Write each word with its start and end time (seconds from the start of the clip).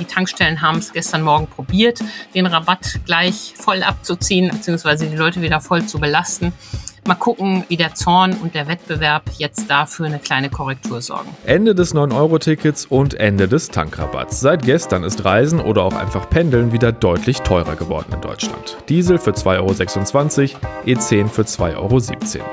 Die 0.00 0.06
Tankstellen 0.06 0.62
haben 0.62 0.78
es 0.78 0.92
gestern 0.92 1.22
Morgen 1.22 1.46
probiert, 1.46 2.00
den 2.34 2.46
Rabatt 2.46 3.00
gleich 3.04 3.52
voll 3.54 3.82
abzuziehen, 3.82 4.50
beziehungsweise 4.50 5.06
die 5.06 5.16
Leute 5.16 5.42
wieder 5.42 5.60
voll 5.60 5.84
zu 5.84 6.00
belasten. 6.00 6.54
Mal 7.06 7.14
gucken, 7.14 7.64
wie 7.68 7.76
der 7.76 7.94
Zorn 7.94 8.34
und 8.34 8.54
der 8.54 8.68
Wettbewerb 8.68 9.22
jetzt 9.38 9.70
dafür 9.70 10.06
eine 10.06 10.18
kleine 10.18 10.50
Korrektur 10.50 11.00
sorgen. 11.00 11.28
Ende 11.44 11.74
des 11.74 11.94
9-Euro-Tickets 11.94 12.86
und 12.86 13.14
Ende 13.14 13.48
des 13.48 13.68
Tankrabatts. 13.68 14.40
Seit 14.40 14.62
gestern 14.62 15.02
ist 15.02 15.24
Reisen 15.24 15.60
oder 15.60 15.82
auch 15.82 15.94
einfach 15.94 16.28
Pendeln 16.28 16.72
wieder 16.72 16.92
deutlich 16.92 17.40
teurer 17.40 17.76
geworden 17.76 18.12
in 18.12 18.20
Deutschland. 18.20 18.76
Diesel 18.88 19.18
für 19.18 19.30
2,26 19.30 20.54
Euro, 20.54 20.60
E10 20.86 21.28
für 21.28 21.42
2,17 21.42 21.76
Euro. 21.76 22.00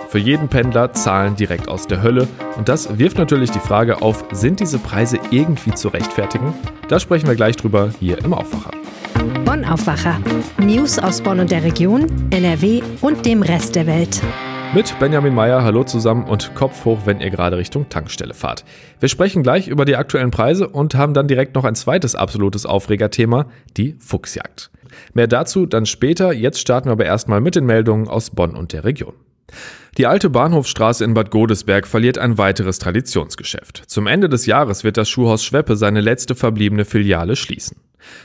Für 0.10 0.20
jeden 0.20 0.48
Pendler 0.48 0.94
Zahlen 0.94 1.36
direkt 1.36 1.68
aus 1.68 1.88
der 1.88 2.02
Hölle. 2.02 2.28
Und 2.58 2.70
das 2.70 2.98
wirft 2.98 3.18
natürlich 3.18 3.52
die 3.52 3.60
Frage 3.60 4.02
auf, 4.02 4.24
sind 4.32 4.60
diese 4.60 4.80
Preise 4.80 5.20
irgendwie 5.30 5.74
zu 5.74 5.90
rechtfertigen? 5.90 6.54
Da 6.88 7.00
sprechen 7.00 7.28
wir 7.28 7.36
gleich 7.36 7.58
drüber 7.58 7.92
hier 8.00 8.18
im 8.20 8.34
Aufwacher. 8.34 8.72
Bonn 9.58 9.66
Aufwacher. 9.66 10.22
News 10.60 11.00
aus 11.00 11.20
Bonn 11.22 11.40
und 11.40 11.50
der 11.50 11.64
Region, 11.64 12.06
NRW 12.30 12.84
und 13.02 13.26
dem 13.26 13.42
Rest 13.42 13.76
der 13.76 13.88
Welt. 13.88 14.22
Mit 14.76 14.94
Benjamin 15.00 15.34
Meyer, 15.34 15.64
hallo 15.64 15.84
zusammen 15.84 16.26
und 16.26 16.54
Kopf 16.54 16.86
hoch, 16.86 17.00
wenn 17.06 17.22
ihr 17.22 17.32
gerade 17.32 17.58
Richtung 17.58 17.90
Tankstelle 17.90 18.36
fahrt. 18.36 18.66
Wir 19.00 19.10
sprechen 19.10 19.42
gleich 19.42 19.68
über 19.68 19.86
die 19.86 19.96
aktuellen 19.96 20.30
Preise 20.30 20.68
und 20.68 20.94
haben 20.94 21.16
dann 21.16 21.28
direkt 21.28 21.56
noch 21.56 21.64
ein 21.64 21.74
zweites 21.74 22.14
absolutes 22.14 22.68
Aufregerthema, 22.68 23.48
die 23.78 23.96
Fuchsjagd. 23.98 24.70
Mehr 25.16 25.28
dazu 25.28 25.66
dann 25.66 25.88
später, 25.88 26.34
jetzt 26.34 26.60
starten 26.60 26.90
wir 26.90 26.92
aber 26.94 27.06
erstmal 27.06 27.42
mit 27.42 27.56
den 27.56 27.66
Meldungen 27.66 28.08
aus 28.08 28.30
Bonn 28.30 28.56
und 28.56 28.74
der 28.74 28.84
Region. 28.84 29.14
Die 29.98 30.06
alte 30.06 30.30
Bahnhofstraße 30.30 31.04
in 31.04 31.16
Bad 31.16 31.32
Godesberg 31.32 31.88
verliert 31.88 32.20
ein 32.20 32.38
weiteres 32.38 32.78
Traditionsgeschäft. 32.78 33.82
Zum 33.88 34.06
Ende 34.06 34.30
des 34.30 34.46
Jahres 34.46 34.84
wird 34.84 34.98
das 34.98 35.10
Schuhhaus 35.10 35.44
Schweppe 35.44 35.76
seine 35.76 36.02
letzte 36.02 36.36
verbliebene 36.36 36.86
Filiale 36.86 37.36
schließen. 37.36 37.78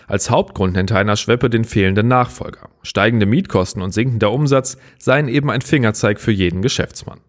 Als 0.06 0.30
Hauptgrund 0.30 0.74
nennt 0.74 0.92
Heiner 0.92 1.16
Schweppe 1.16 1.50
den 1.50 1.64
fehlenden 1.64 2.08
Nachfolger. 2.08 2.68
Steigende 2.82 3.26
Mietkosten 3.26 3.82
und 3.82 3.92
sinkender 3.92 4.32
Umsatz 4.32 4.76
seien 4.98 5.28
eben 5.28 5.50
ein 5.50 5.62
Fingerzeig 5.62 6.20
für 6.20 6.32
jeden 6.32 6.62
Geschäftsmann. 6.62 7.20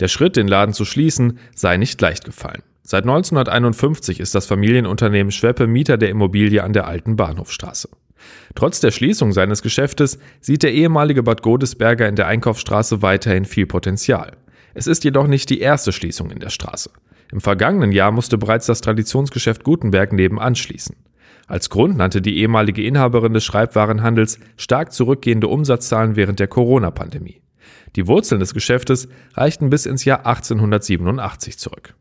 Der 0.00 0.08
Schritt, 0.08 0.36
den 0.36 0.48
Laden 0.48 0.74
zu 0.74 0.84
schließen, 0.84 1.38
sei 1.54 1.76
nicht 1.76 2.00
leicht 2.00 2.24
gefallen. 2.24 2.62
Seit 2.82 3.04
1951 3.04 4.20
ist 4.20 4.34
das 4.34 4.46
Familienunternehmen 4.46 5.30
Schweppe 5.30 5.66
Mieter 5.66 5.96
der 5.96 6.10
Immobilie 6.10 6.62
an 6.62 6.72
der 6.72 6.86
alten 6.86 7.16
Bahnhofstraße. 7.16 7.88
Trotz 8.54 8.80
der 8.80 8.90
Schließung 8.90 9.32
seines 9.32 9.62
Geschäftes 9.62 10.18
sieht 10.40 10.62
der 10.62 10.72
ehemalige 10.72 11.22
Bad 11.22 11.42
Godesberger 11.42 12.08
in 12.08 12.16
der 12.16 12.26
Einkaufsstraße 12.26 13.02
weiterhin 13.02 13.44
viel 13.44 13.66
Potenzial. 13.66 14.36
Es 14.74 14.86
ist 14.86 15.04
jedoch 15.04 15.26
nicht 15.26 15.50
die 15.50 15.60
erste 15.60 15.92
Schließung 15.92 16.30
in 16.30 16.38
der 16.38 16.50
Straße. 16.50 16.90
Im 17.30 17.40
vergangenen 17.40 17.92
Jahr 17.92 18.12
musste 18.12 18.36
bereits 18.36 18.66
das 18.66 18.80
Traditionsgeschäft 18.80 19.64
Gutenberg 19.64 20.12
nebenan 20.12 20.54
schließen. 20.54 20.96
Als 21.46 21.70
Grund 21.70 21.96
nannte 21.96 22.22
die 22.22 22.38
ehemalige 22.38 22.84
Inhaberin 22.84 23.34
des 23.34 23.44
Schreibwarenhandels 23.44 24.38
stark 24.56 24.92
zurückgehende 24.92 25.48
Umsatzzahlen 25.48 26.16
während 26.16 26.40
der 26.40 26.48
Corona-Pandemie. 26.48 27.42
Die 27.96 28.06
Wurzeln 28.06 28.40
des 28.40 28.54
Geschäftes 28.54 29.08
reichten 29.34 29.70
bis 29.70 29.86
ins 29.86 30.04
Jahr 30.04 30.26
1887 30.26 31.58
zurück. 31.58 31.94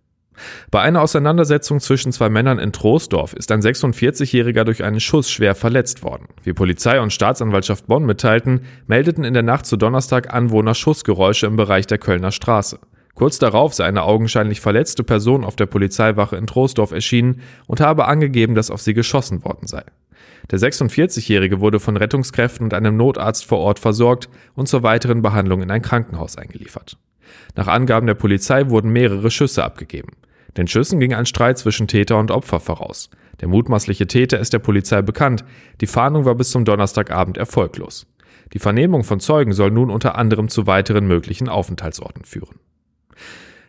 Bei 0.72 0.82
einer 0.82 1.02
Auseinandersetzung 1.02 1.80
zwischen 1.80 2.12
zwei 2.12 2.30
Männern 2.30 2.60
in 2.60 2.72
Troisdorf 2.72 3.34
ist 3.34 3.52
ein 3.52 3.62
46-Jähriger 3.62 4.64
durch 4.64 4.84
einen 4.84 5.00
Schuss 5.00 5.30
schwer 5.30 5.56
verletzt 5.56 6.04
worden. 6.04 6.28
Wie 6.44 6.54
Polizei 6.54 7.00
und 7.00 7.14
Staatsanwaltschaft 7.14 7.88
Bonn 7.88 8.06
mitteilten, 8.06 8.62
meldeten 8.88 9.24
in 9.24 9.34
der 9.34 9.44
Nacht 9.44 9.66
zu 9.66 9.78
Donnerstag 9.78 10.34
Anwohner 10.34 10.74
Schussgeräusche 10.74 11.46
im 11.46 11.58
Bereich 11.58 11.86
der 11.88 11.98
Kölner 11.98 12.32
Straße. 12.32 12.80
Kurz 13.22 13.38
darauf 13.38 13.76
sei 13.76 13.86
eine 13.86 14.02
augenscheinlich 14.02 14.62
verletzte 14.62 15.04
Person 15.04 15.44
auf 15.44 15.56
der 15.56 15.68
Polizeiwache 15.68 16.36
in 16.38 16.48
Troisdorf 16.48 16.92
erschienen 16.92 17.42
und 17.68 17.80
habe 17.80 18.08
angegeben, 18.08 18.56
dass 18.56 18.72
auf 18.72 18.82
sie 18.82 18.96
geschossen 18.96 19.46
worden 19.46 19.68
sei. 19.68 19.84
Der 20.50 20.58
46-Jährige 20.58 21.60
wurde 21.60 21.80
von 21.80 21.98
Rettungskräften 21.98 22.64
und 22.64 22.74
einem 22.74 22.98
Notarzt 22.98 23.46
vor 23.46 23.60
Ort 23.60 23.78
versorgt 23.78 24.28
und 24.56 24.68
zur 24.68 24.82
weiteren 24.82 25.22
Behandlung 25.22 25.62
in 25.62 25.70
ein 25.70 25.84
Krankenhaus 25.84 26.36
eingeliefert. 26.36 26.98
Nach 27.56 27.68
Angaben 27.68 28.08
der 28.08 28.16
Polizei 28.16 28.72
wurden 28.72 28.92
mehrere 28.92 29.30
Schüsse 29.30 29.64
abgegeben. 29.64 30.14
Den 30.58 30.66
Schüssen 30.66 31.00
ging 31.00 31.14
ein 31.14 31.28
Streit 31.28 31.60
zwischen 31.60 31.88
Täter 31.88 32.18
und 32.18 32.32
Opfer 32.32 32.60
voraus. 32.60 33.12
Der 33.40 33.48
mutmaßliche 33.48 34.08
Täter 34.08 34.40
ist 34.40 34.54
der 34.54 34.58
Polizei 34.58 35.04
bekannt. 35.04 35.46
Die 35.80 35.86
Fahndung 35.86 36.26
war 36.26 36.34
bis 36.34 36.50
zum 36.50 36.66
Donnerstagabend 36.66 37.38
erfolglos. 37.38 38.08
Die 38.54 38.60
Vernehmung 38.60 39.04
von 39.04 39.20
Zeugen 39.20 39.54
soll 39.54 39.70
nun 39.70 39.92
unter 39.92 40.16
anderem 40.16 40.50
zu 40.50 40.66
weiteren 40.66 41.06
möglichen 41.06 41.50
Aufenthaltsorten 41.50 42.26
führen. 42.26 42.58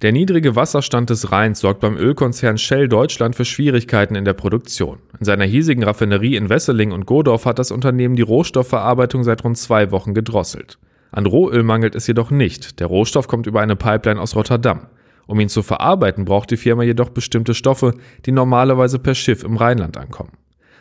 Der 0.02 0.10
niedrige 0.10 0.56
Wasserstand 0.56 1.10
des 1.10 1.30
Rheins 1.30 1.60
sorgt 1.60 1.78
beim 1.78 1.96
Ölkonzern 1.96 2.58
Shell 2.58 2.88
Deutschland 2.88 3.36
für 3.36 3.44
Schwierigkeiten 3.44 4.16
in 4.16 4.24
der 4.24 4.32
Produktion. 4.32 4.98
In 5.20 5.24
seiner 5.24 5.44
hiesigen 5.44 5.84
Raffinerie 5.84 6.34
in 6.34 6.48
Wesseling 6.48 6.90
und 6.90 7.06
Godorf 7.06 7.46
hat 7.46 7.60
das 7.60 7.70
Unternehmen 7.70 8.16
die 8.16 8.22
Rohstoffverarbeitung 8.22 9.22
seit 9.22 9.44
rund 9.44 9.56
zwei 9.58 9.92
Wochen 9.92 10.12
gedrosselt. 10.12 10.78
An 11.12 11.26
Rohöl 11.26 11.62
mangelt 11.62 11.94
es 11.94 12.08
jedoch 12.08 12.30
nicht. 12.32 12.80
Der 12.80 12.88
Rohstoff 12.88 13.28
kommt 13.28 13.46
über 13.46 13.60
eine 13.60 13.76
Pipeline 13.76 14.20
aus 14.20 14.34
Rotterdam. 14.34 14.88
Um 15.26 15.38
ihn 15.38 15.48
zu 15.48 15.62
verarbeiten, 15.62 16.24
braucht 16.24 16.50
die 16.50 16.56
Firma 16.56 16.82
jedoch 16.82 17.10
bestimmte 17.10 17.54
Stoffe, 17.54 17.94
die 18.26 18.32
normalerweise 18.32 18.98
per 18.98 19.14
Schiff 19.14 19.44
im 19.44 19.56
Rheinland 19.56 19.96
ankommen. 19.96 20.32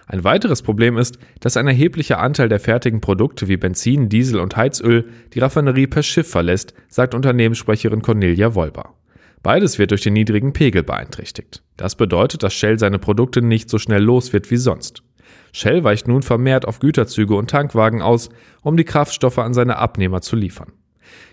Ein 0.08 0.24
weiteres 0.24 0.62
Problem 0.62 0.98
ist, 0.98 1.18
dass 1.40 1.58
ein 1.58 1.68
erheblicher 1.68 2.20
Anteil 2.20 2.50
der 2.50 2.60
fertigen 2.60 3.02
Produkte 3.02 3.48
wie 3.48 3.58
Benzin, 3.58 4.10
Diesel 4.10 4.40
und 4.40 4.58
Heizöl 4.58 5.10
die 5.34 5.40
Raffinerie 5.40 5.88
per 5.88 6.04
Schiff 6.04 6.30
verlässt, 6.30 6.74
sagt 6.90 7.14
Unternehmenssprecherin 7.14 8.02
Cornelia 8.02 8.56
Wolber. 8.56 8.96
Beides 9.44 9.80
wird 9.80 9.92
durch 9.92 10.02
den 10.02 10.14
niedrigen 10.14 10.54
Pegel 10.54 10.84
beeinträchtigt. 10.84 11.64
Das 11.78 11.96
bedeutet, 11.96 12.44
dass 12.44 12.54
Shell 12.54 12.78
seine 12.78 13.00
Produkte 13.00 13.42
nicht 13.42 13.70
so 13.70 13.80
schnell 13.80 14.04
los 14.04 14.34
wird 14.34 14.52
wie 14.52 14.58
sonst. 14.58 15.04
Shell 15.52 15.84
weicht 15.84 16.08
nun 16.08 16.22
vermehrt 16.22 16.68
auf 16.68 16.80
Güterzüge 16.80 17.36
und 17.36 17.50
Tankwagen 17.50 18.02
aus, 18.02 18.30
um 18.62 18.78
die 18.78 18.84
Kraftstoffe 18.84 19.40
an 19.40 19.54
seine 19.54 19.78
Abnehmer 19.78 20.22
zu 20.22 20.36
liefern. 20.36 20.74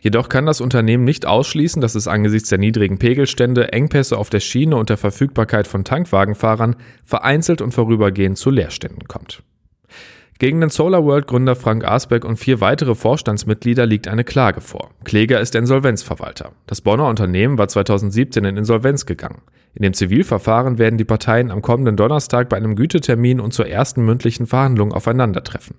Jedoch 0.00 0.28
kann 0.28 0.47
das 0.47 0.61
Unternehmen 0.61 1.05
nicht 1.05 1.27
ausschließen, 1.27 1.83
dass 1.83 1.94
es 1.94 2.09
angesichts 2.09 2.49
der 2.49 2.59
niedrigen 2.59 2.99
Pegelstände, 2.99 3.72
Engpässe 3.72 4.16
auf 4.16 4.31
der 4.31 4.41
Schiene 4.41 4.77
und 4.77 4.91
der 4.91 4.97
Verfügbarkeit 4.97 5.66
von 5.66 5.84
Tankwagenfahrern 5.84 6.77
vereinzelt 7.05 7.61
und 7.61 7.72
vorübergehend 7.72 8.38
zu 8.38 8.50
Leerständen 8.50 9.09
kommt. 9.09 9.43
Gegen 10.38 10.61
den 10.61 10.71
SolarWorld-Gründer 10.71 11.56
Frank 11.56 11.84
Asbeck 11.84 12.25
und 12.25 12.37
vier 12.37 12.61
weitere 12.61 12.94
Vorstandsmitglieder 12.94 13.87
liegt 13.87 14.06
eine 14.06 14.22
Klage 14.22 14.61
vor. 14.61 14.91
Kläger 15.03 15.41
ist 15.41 15.55
der 15.55 15.62
Insolvenzverwalter. 15.62 16.53
Das 16.69 16.81
Bonner 16.81 17.09
Unternehmen 17.09 17.59
war 17.59 17.67
2017 17.67 18.44
in 18.44 18.56
Insolvenz 18.56 19.05
gegangen. 19.05 19.43
In 19.75 19.83
dem 19.83 19.94
Zivilverfahren 19.94 20.78
werden 20.78 20.97
die 20.97 21.05
Parteien 21.05 21.50
am 21.50 21.61
kommenden 21.61 21.97
Donnerstag 21.97 22.49
bei 22.49 22.56
einem 22.56 22.77
Gütetermin 22.77 23.41
und 23.41 23.53
zur 23.53 23.67
ersten 23.67 24.05
mündlichen 24.05 24.47
Verhandlung 24.47 24.93
aufeinandertreffen. 24.93 25.75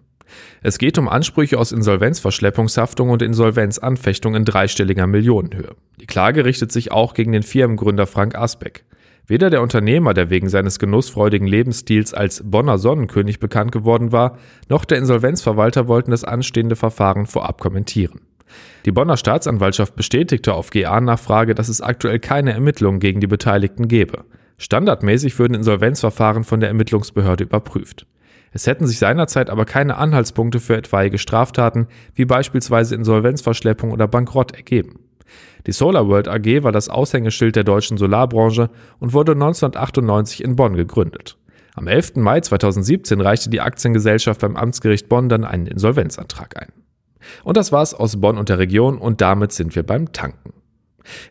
Es 0.62 0.78
geht 0.78 0.98
um 0.98 1.08
Ansprüche 1.08 1.58
aus 1.58 1.72
Insolvenzverschleppungshaftung 1.72 3.10
und 3.10 3.22
Insolvenzanfechtung 3.22 4.36
in 4.36 4.46
dreistelliger 4.46 5.08
Millionenhöhe. 5.08 5.76
Die 6.00 6.06
Klage 6.06 6.46
richtet 6.46 6.72
sich 6.72 6.92
auch 6.92 7.14
gegen 7.14 7.32
den 7.32 7.44
Firmengründer 7.44 8.08
Frank 8.08 8.36
Asbeck. 8.36 8.86
Weder 9.28 9.52
der 9.52 9.62
Unternehmer, 9.62 10.16
der 10.16 10.32
wegen 10.32 10.50
seines 10.50 10.80
genussfreudigen 10.80 11.48
Lebensstils 11.48 12.16
als 12.16 12.42
Bonner 12.44 12.80
Sonnenkönig 12.80 13.40
bekannt 13.40 13.72
geworden 13.72 14.12
war, 14.12 14.40
noch 14.70 14.86
der 14.86 14.98
Insolvenzverwalter 14.98 15.88
wollten 15.88 16.10
das 16.10 16.24
anstehende 16.24 16.76
Verfahren 16.76 17.28
vorab 17.28 17.62
kommentieren. 17.62 18.22
Die 18.86 18.92
Bonner 18.92 19.18
Staatsanwaltschaft 19.18 19.96
bestätigte 19.96 20.56
auf 20.56 20.72
GA-Nachfrage, 20.72 21.54
dass 21.54 21.70
es 21.70 21.80
aktuell 21.80 22.18
keine 22.18 22.54
Ermittlungen 22.54 23.00
gegen 23.00 23.20
die 23.20 23.28
Beteiligten 23.28 23.88
gebe. 23.88 24.26
Standardmäßig 24.58 25.38
würden 25.38 25.54
Insolvenzverfahren 25.54 26.44
von 26.44 26.60
der 26.60 26.70
Ermittlungsbehörde 26.70 27.44
überprüft. 27.44 28.08
Es 28.52 28.68
hätten 28.68 28.88
sich 28.88 29.00
seinerzeit 29.00 29.50
aber 29.50 29.66
keine 29.66 29.98
Anhaltspunkte 29.98 30.60
für 30.60 30.78
etwaige 30.78 31.18
Straftaten 31.18 31.88
wie 32.16 32.26
beispielsweise 32.26 32.96
Insolvenzverschleppung 32.96 33.92
oder 33.92 34.08
Bankrott 34.08 34.54
ergeben. 34.54 35.00
Die 35.68 35.72
SolarWorld 35.72 36.28
AG 36.28 36.64
war 36.64 36.72
das 36.72 36.90
Aushängeschild 36.90 37.56
der 37.56 37.64
deutschen 37.64 37.98
Solarbranche 37.98 38.70
und 39.00 39.14
wurde 39.14 39.34
1998 39.34 40.44
in 40.44 40.56
Bonn 40.56 40.76
gegründet. 40.76 41.38
Am 41.76 41.88
11. 41.88 42.16
Mai 42.16 42.42
2017 42.42 43.22
reichte 43.22 43.50
die 43.50 43.62
Aktiengesellschaft 43.62 44.42
beim 44.42 44.56
Amtsgericht 44.56 45.08
Bonn 45.08 45.30
dann 45.30 45.46
einen 45.46 45.68
Insolvenzantrag 45.68 46.62
ein. 46.62 46.74
Und 47.44 47.58
das 47.58 47.72
war's 47.72 47.94
aus 47.94 48.20
Bonn 48.20 48.38
und 48.38 48.50
der 48.50 48.58
Region 48.58 48.98
und 48.98 49.22
damit 49.22 49.52
sind 49.52 49.76
wir 49.76 49.84
beim 49.84 50.12
Tanken. 50.12 50.54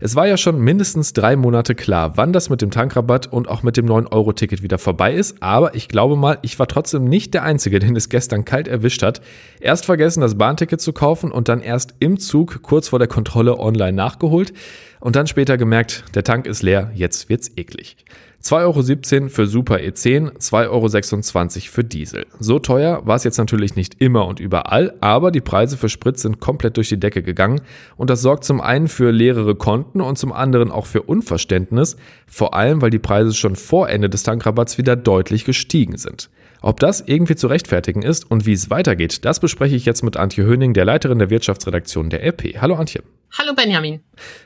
Es 0.00 0.16
war 0.16 0.26
ja 0.26 0.36
schon 0.36 0.58
mindestens 0.60 1.12
drei 1.12 1.36
Monate 1.36 1.74
klar, 1.74 2.16
wann 2.16 2.32
das 2.32 2.50
mit 2.50 2.62
dem 2.62 2.70
Tankrabatt 2.70 3.26
und 3.26 3.48
auch 3.48 3.62
mit 3.62 3.76
dem 3.76 3.86
9-Euro-Ticket 3.86 4.62
wieder 4.62 4.78
vorbei 4.78 5.14
ist, 5.14 5.42
aber 5.42 5.74
ich 5.74 5.88
glaube 5.88 6.16
mal, 6.16 6.38
ich 6.42 6.58
war 6.58 6.66
trotzdem 6.66 7.04
nicht 7.04 7.34
der 7.34 7.42
Einzige, 7.42 7.78
den 7.78 7.96
es 7.96 8.08
gestern 8.08 8.44
kalt 8.44 8.68
erwischt 8.68 9.02
hat. 9.02 9.20
Erst 9.60 9.86
vergessen, 9.86 10.20
das 10.20 10.36
Bahnticket 10.36 10.80
zu 10.80 10.92
kaufen 10.92 11.30
und 11.30 11.48
dann 11.48 11.60
erst 11.60 11.94
im 11.98 12.18
Zug 12.18 12.62
kurz 12.62 12.88
vor 12.88 12.98
der 12.98 13.08
Kontrolle 13.08 13.58
online 13.58 13.92
nachgeholt 13.92 14.52
und 15.00 15.16
dann 15.16 15.26
später 15.26 15.56
gemerkt, 15.56 16.04
der 16.14 16.24
Tank 16.24 16.46
ist 16.46 16.62
leer, 16.62 16.90
jetzt 16.94 17.28
wird's 17.28 17.50
eklig. 17.56 17.96
2,17 18.42 19.16
Euro 19.20 19.28
für 19.28 19.46
Super 19.46 19.76
E10, 19.76 20.38
2,26 20.38 20.68
Euro 20.68 21.72
für 21.72 21.84
Diesel. 21.84 22.26
So 22.38 22.60
teuer 22.60 23.04
war 23.04 23.16
es 23.16 23.24
jetzt 23.24 23.38
natürlich 23.38 23.74
nicht 23.74 24.00
immer 24.00 24.26
und 24.26 24.38
überall, 24.38 24.94
aber 25.00 25.32
die 25.32 25.40
Preise 25.40 25.76
für 25.76 25.88
Sprit 25.88 26.18
sind 26.18 26.38
komplett 26.38 26.76
durch 26.76 26.88
die 26.88 27.00
Decke 27.00 27.22
gegangen 27.22 27.60
und 27.96 28.10
das 28.10 28.22
sorgt 28.22 28.44
zum 28.44 28.60
einen 28.60 28.86
für 28.86 29.10
leerere 29.10 29.56
Konten 29.56 30.00
und 30.00 30.18
zum 30.18 30.32
anderen 30.32 30.70
auch 30.70 30.86
für 30.86 31.02
Unverständnis, 31.02 31.96
vor 32.28 32.54
allem 32.54 32.80
weil 32.80 32.90
die 32.90 33.00
Preise 33.00 33.34
schon 33.34 33.56
vor 33.56 33.88
Ende 33.88 34.08
des 34.08 34.22
Tankrabatts 34.22 34.78
wieder 34.78 34.94
deutlich 34.94 35.44
gestiegen 35.44 35.98
sind. 35.98 36.30
Ob 36.60 36.80
das 36.80 37.02
irgendwie 37.06 37.36
zu 37.36 37.46
rechtfertigen 37.46 38.02
ist 38.02 38.30
und 38.30 38.44
wie 38.44 38.52
es 38.52 38.70
weitergeht, 38.70 39.24
das 39.24 39.38
bespreche 39.40 39.76
ich 39.76 39.84
jetzt 39.84 40.02
mit 40.02 40.16
Antje 40.16 40.44
Höning, 40.44 40.74
der 40.74 40.84
Leiterin 40.84 41.18
der 41.18 41.30
Wirtschaftsredaktion 41.30 42.10
der 42.10 42.24
RP. 42.26 42.60
Hallo 42.60 42.74
Antje. 42.74 43.02
Hallo 43.38 43.54
Benjamin. 43.54 44.00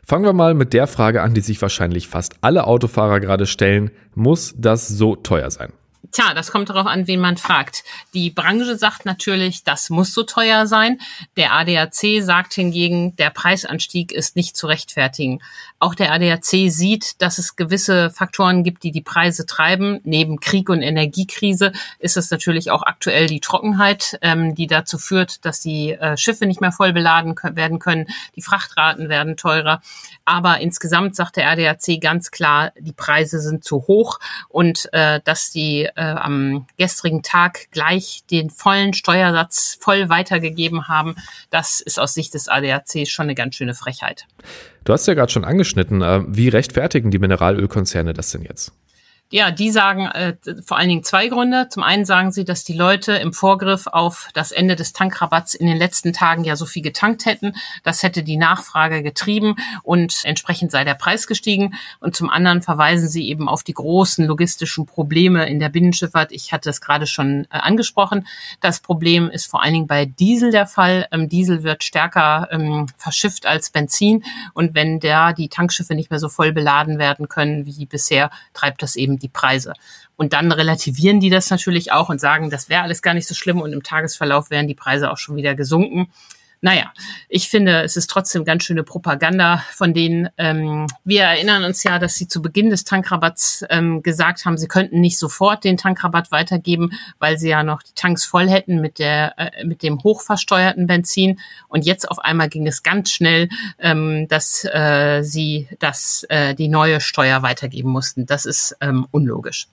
Fangen 0.04 0.24
wir 0.24 0.32
mal 0.32 0.54
mit 0.54 0.72
der 0.72 0.86
Frage 0.86 1.22
an, 1.22 1.34
die 1.34 1.40
sich 1.40 1.62
wahrscheinlich 1.62 2.08
fast 2.08 2.34
alle 2.40 2.66
Autofahrer 2.66 3.20
gerade 3.20 3.46
stellen. 3.46 3.90
Muss 4.14 4.54
das 4.58 4.88
so 4.88 5.16
teuer 5.16 5.50
sein? 5.50 5.72
Tja, 6.12 6.34
das 6.34 6.52
kommt 6.52 6.68
darauf 6.68 6.86
an, 6.86 7.06
wen 7.06 7.20
man 7.20 7.38
fragt. 7.38 7.84
Die 8.12 8.28
Branche 8.28 8.76
sagt 8.76 9.06
natürlich, 9.06 9.64
das 9.64 9.88
muss 9.88 10.12
so 10.12 10.24
teuer 10.24 10.66
sein. 10.66 10.98
Der 11.38 11.54
ADAC 11.54 12.20
sagt 12.22 12.52
hingegen, 12.52 13.16
der 13.16 13.30
Preisanstieg 13.30 14.12
ist 14.12 14.36
nicht 14.36 14.54
zu 14.54 14.66
rechtfertigen. 14.66 15.40
Auch 15.78 15.94
der 15.94 16.12
ADAC 16.12 16.70
sieht, 16.70 17.22
dass 17.22 17.38
es 17.38 17.56
gewisse 17.56 18.10
Faktoren 18.10 18.62
gibt, 18.62 18.82
die 18.82 18.90
die 18.90 19.00
Preise 19.00 19.46
treiben. 19.46 20.00
Neben 20.04 20.38
Krieg 20.38 20.68
und 20.68 20.82
Energiekrise 20.82 21.72
ist 21.98 22.18
es 22.18 22.30
natürlich 22.30 22.70
auch 22.70 22.82
aktuell 22.82 23.26
die 23.26 23.40
Trockenheit, 23.40 24.18
ähm, 24.20 24.54
die 24.54 24.66
dazu 24.66 24.98
führt, 24.98 25.46
dass 25.46 25.60
die 25.60 25.92
äh, 25.92 26.18
Schiffe 26.18 26.44
nicht 26.44 26.60
mehr 26.60 26.72
voll 26.72 26.92
beladen 26.92 27.34
werden 27.42 27.78
können. 27.78 28.06
Die 28.36 28.42
Frachtraten 28.42 29.08
werden 29.08 29.38
teurer. 29.38 29.80
Aber 30.26 30.60
insgesamt 30.60 31.16
sagt 31.16 31.36
der 31.36 31.48
ADAC 31.48 32.00
ganz 32.02 32.30
klar, 32.30 32.72
die 32.78 32.92
Preise 32.92 33.40
sind 33.40 33.64
zu 33.64 33.86
hoch 33.88 34.18
und 34.50 34.92
äh, 34.92 35.20
dass 35.24 35.50
die 35.50 35.88
äh, 35.96 36.01
am 36.02 36.66
gestrigen 36.76 37.22
Tag 37.22 37.70
gleich 37.70 38.22
den 38.30 38.50
vollen 38.50 38.94
Steuersatz 38.94 39.78
voll 39.80 40.08
weitergegeben 40.08 40.88
haben, 40.88 41.16
das 41.50 41.80
ist 41.80 41.98
aus 41.98 42.14
Sicht 42.14 42.34
des 42.34 42.48
ADAC 42.48 43.06
schon 43.06 43.24
eine 43.24 43.34
ganz 43.34 43.54
schöne 43.54 43.74
Frechheit. 43.74 44.26
Du 44.84 44.92
hast 44.92 45.06
ja 45.06 45.14
gerade 45.14 45.32
schon 45.32 45.44
angeschnitten, 45.44 46.02
äh, 46.02 46.22
wie 46.26 46.48
rechtfertigen 46.48 47.10
die 47.10 47.18
Mineralölkonzerne 47.18 48.12
das 48.12 48.30
denn 48.30 48.42
jetzt? 48.42 48.72
Ja, 49.34 49.50
die 49.50 49.70
sagen 49.70 50.08
äh, 50.08 50.36
vor 50.62 50.76
allen 50.76 50.90
Dingen 50.90 51.04
zwei 51.04 51.28
Gründe. 51.28 51.66
Zum 51.70 51.82
einen 51.82 52.04
sagen 52.04 52.32
sie, 52.32 52.44
dass 52.44 52.64
die 52.64 52.74
Leute 52.74 53.14
im 53.14 53.32
Vorgriff 53.32 53.86
auf 53.86 54.28
das 54.34 54.52
Ende 54.52 54.76
des 54.76 54.92
Tankrabatts 54.92 55.54
in 55.54 55.66
den 55.66 55.78
letzten 55.78 56.12
Tagen 56.12 56.44
ja 56.44 56.54
so 56.54 56.66
viel 56.66 56.82
getankt 56.82 57.24
hätten. 57.24 57.54
Das 57.82 58.02
hätte 58.02 58.24
die 58.24 58.36
Nachfrage 58.36 59.02
getrieben 59.02 59.56
und 59.84 60.20
entsprechend 60.24 60.70
sei 60.70 60.84
der 60.84 60.96
Preis 60.96 61.26
gestiegen. 61.26 61.74
Und 61.98 62.14
zum 62.14 62.28
anderen 62.28 62.60
verweisen 62.60 63.08
sie 63.08 63.26
eben 63.26 63.48
auf 63.48 63.62
die 63.62 63.72
großen 63.72 64.26
logistischen 64.26 64.84
Probleme 64.84 65.48
in 65.48 65.60
der 65.60 65.70
Binnenschifffahrt. 65.70 66.30
Ich 66.30 66.52
hatte 66.52 66.68
es 66.68 66.82
gerade 66.82 67.06
schon 67.06 67.44
äh, 67.44 67.56
angesprochen. 67.56 68.26
Das 68.60 68.80
Problem 68.80 69.30
ist 69.30 69.46
vor 69.46 69.62
allen 69.62 69.72
Dingen 69.72 69.86
bei 69.86 70.04
Diesel 70.04 70.50
der 70.50 70.66
Fall. 70.66 71.08
Ähm, 71.10 71.30
Diesel 71.30 71.62
wird 71.62 71.84
stärker 71.84 72.48
ähm, 72.52 72.86
verschifft 72.98 73.46
als 73.46 73.70
Benzin. 73.70 74.24
Und 74.52 74.74
wenn 74.74 75.00
da 75.00 75.32
die 75.32 75.48
Tankschiffe 75.48 75.94
nicht 75.94 76.10
mehr 76.10 76.20
so 76.20 76.28
voll 76.28 76.52
beladen 76.52 76.98
werden 76.98 77.30
können 77.30 77.64
wie 77.64 77.86
bisher, 77.86 78.30
treibt 78.52 78.82
das 78.82 78.94
eben 78.94 79.21
die 79.22 79.28
Preise. 79.28 79.72
Und 80.16 80.32
dann 80.32 80.52
relativieren 80.52 81.20
die 81.20 81.30
das 81.30 81.50
natürlich 81.50 81.92
auch 81.92 82.08
und 82.08 82.20
sagen, 82.20 82.50
das 82.50 82.68
wäre 82.68 82.82
alles 82.82 83.02
gar 83.02 83.14
nicht 83.14 83.26
so 83.26 83.34
schlimm 83.34 83.60
und 83.60 83.72
im 83.72 83.82
Tagesverlauf 83.82 84.50
wären 84.50 84.68
die 84.68 84.74
Preise 84.74 85.10
auch 85.10 85.18
schon 85.18 85.36
wieder 85.36 85.54
gesunken. 85.54 86.08
Naja, 86.64 86.92
ich 87.28 87.48
finde, 87.48 87.82
es 87.82 87.96
ist 87.96 88.08
trotzdem 88.08 88.44
ganz 88.44 88.62
schöne 88.62 88.84
Propaganda 88.84 89.64
von 89.72 89.92
denen. 89.92 90.28
Ähm, 90.38 90.86
wir 91.02 91.24
erinnern 91.24 91.64
uns 91.64 91.82
ja, 91.82 91.98
dass 91.98 92.14
sie 92.14 92.28
zu 92.28 92.40
Beginn 92.40 92.70
des 92.70 92.84
Tankrabatts 92.84 93.64
ähm, 93.68 94.00
gesagt 94.00 94.44
haben, 94.44 94.56
sie 94.56 94.68
könnten 94.68 95.00
nicht 95.00 95.18
sofort 95.18 95.64
den 95.64 95.76
Tankrabatt 95.76 96.30
weitergeben, 96.30 96.92
weil 97.18 97.36
sie 97.36 97.48
ja 97.48 97.64
noch 97.64 97.82
die 97.82 97.94
Tanks 97.96 98.24
voll 98.24 98.48
hätten 98.48 98.80
mit 98.80 99.00
der 99.00 99.34
äh, 99.38 99.64
mit 99.64 99.82
dem 99.82 100.04
hochversteuerten 100.04 100.86
Benzin. 100.86 101.40
Und 101.66 101.84
jetzt 101.84 102.08
auf 102.08 102.20
einmal 102.20 102.48
ging 102.48 102.64
es 102.68 102.84
ganz 102.84 103.10
schnell, 103.10 103.48
ähm, 103.80 104.28
dass 104.28 104.64
äh, 104.64 105.22
sie 105.24 105.68
das 105.80 106.24
äh, 106.28 106.54
die 106.54 106.68
neue 106.68 107.00
Steuer 107.00 107.42
weitergeben 107.42 107.90
mussten. 107.90 108.24
Das 108.24 108.46
ist 108.46 108.76
ähm, 108.80 109.08
unlogisch. 109.10 109.66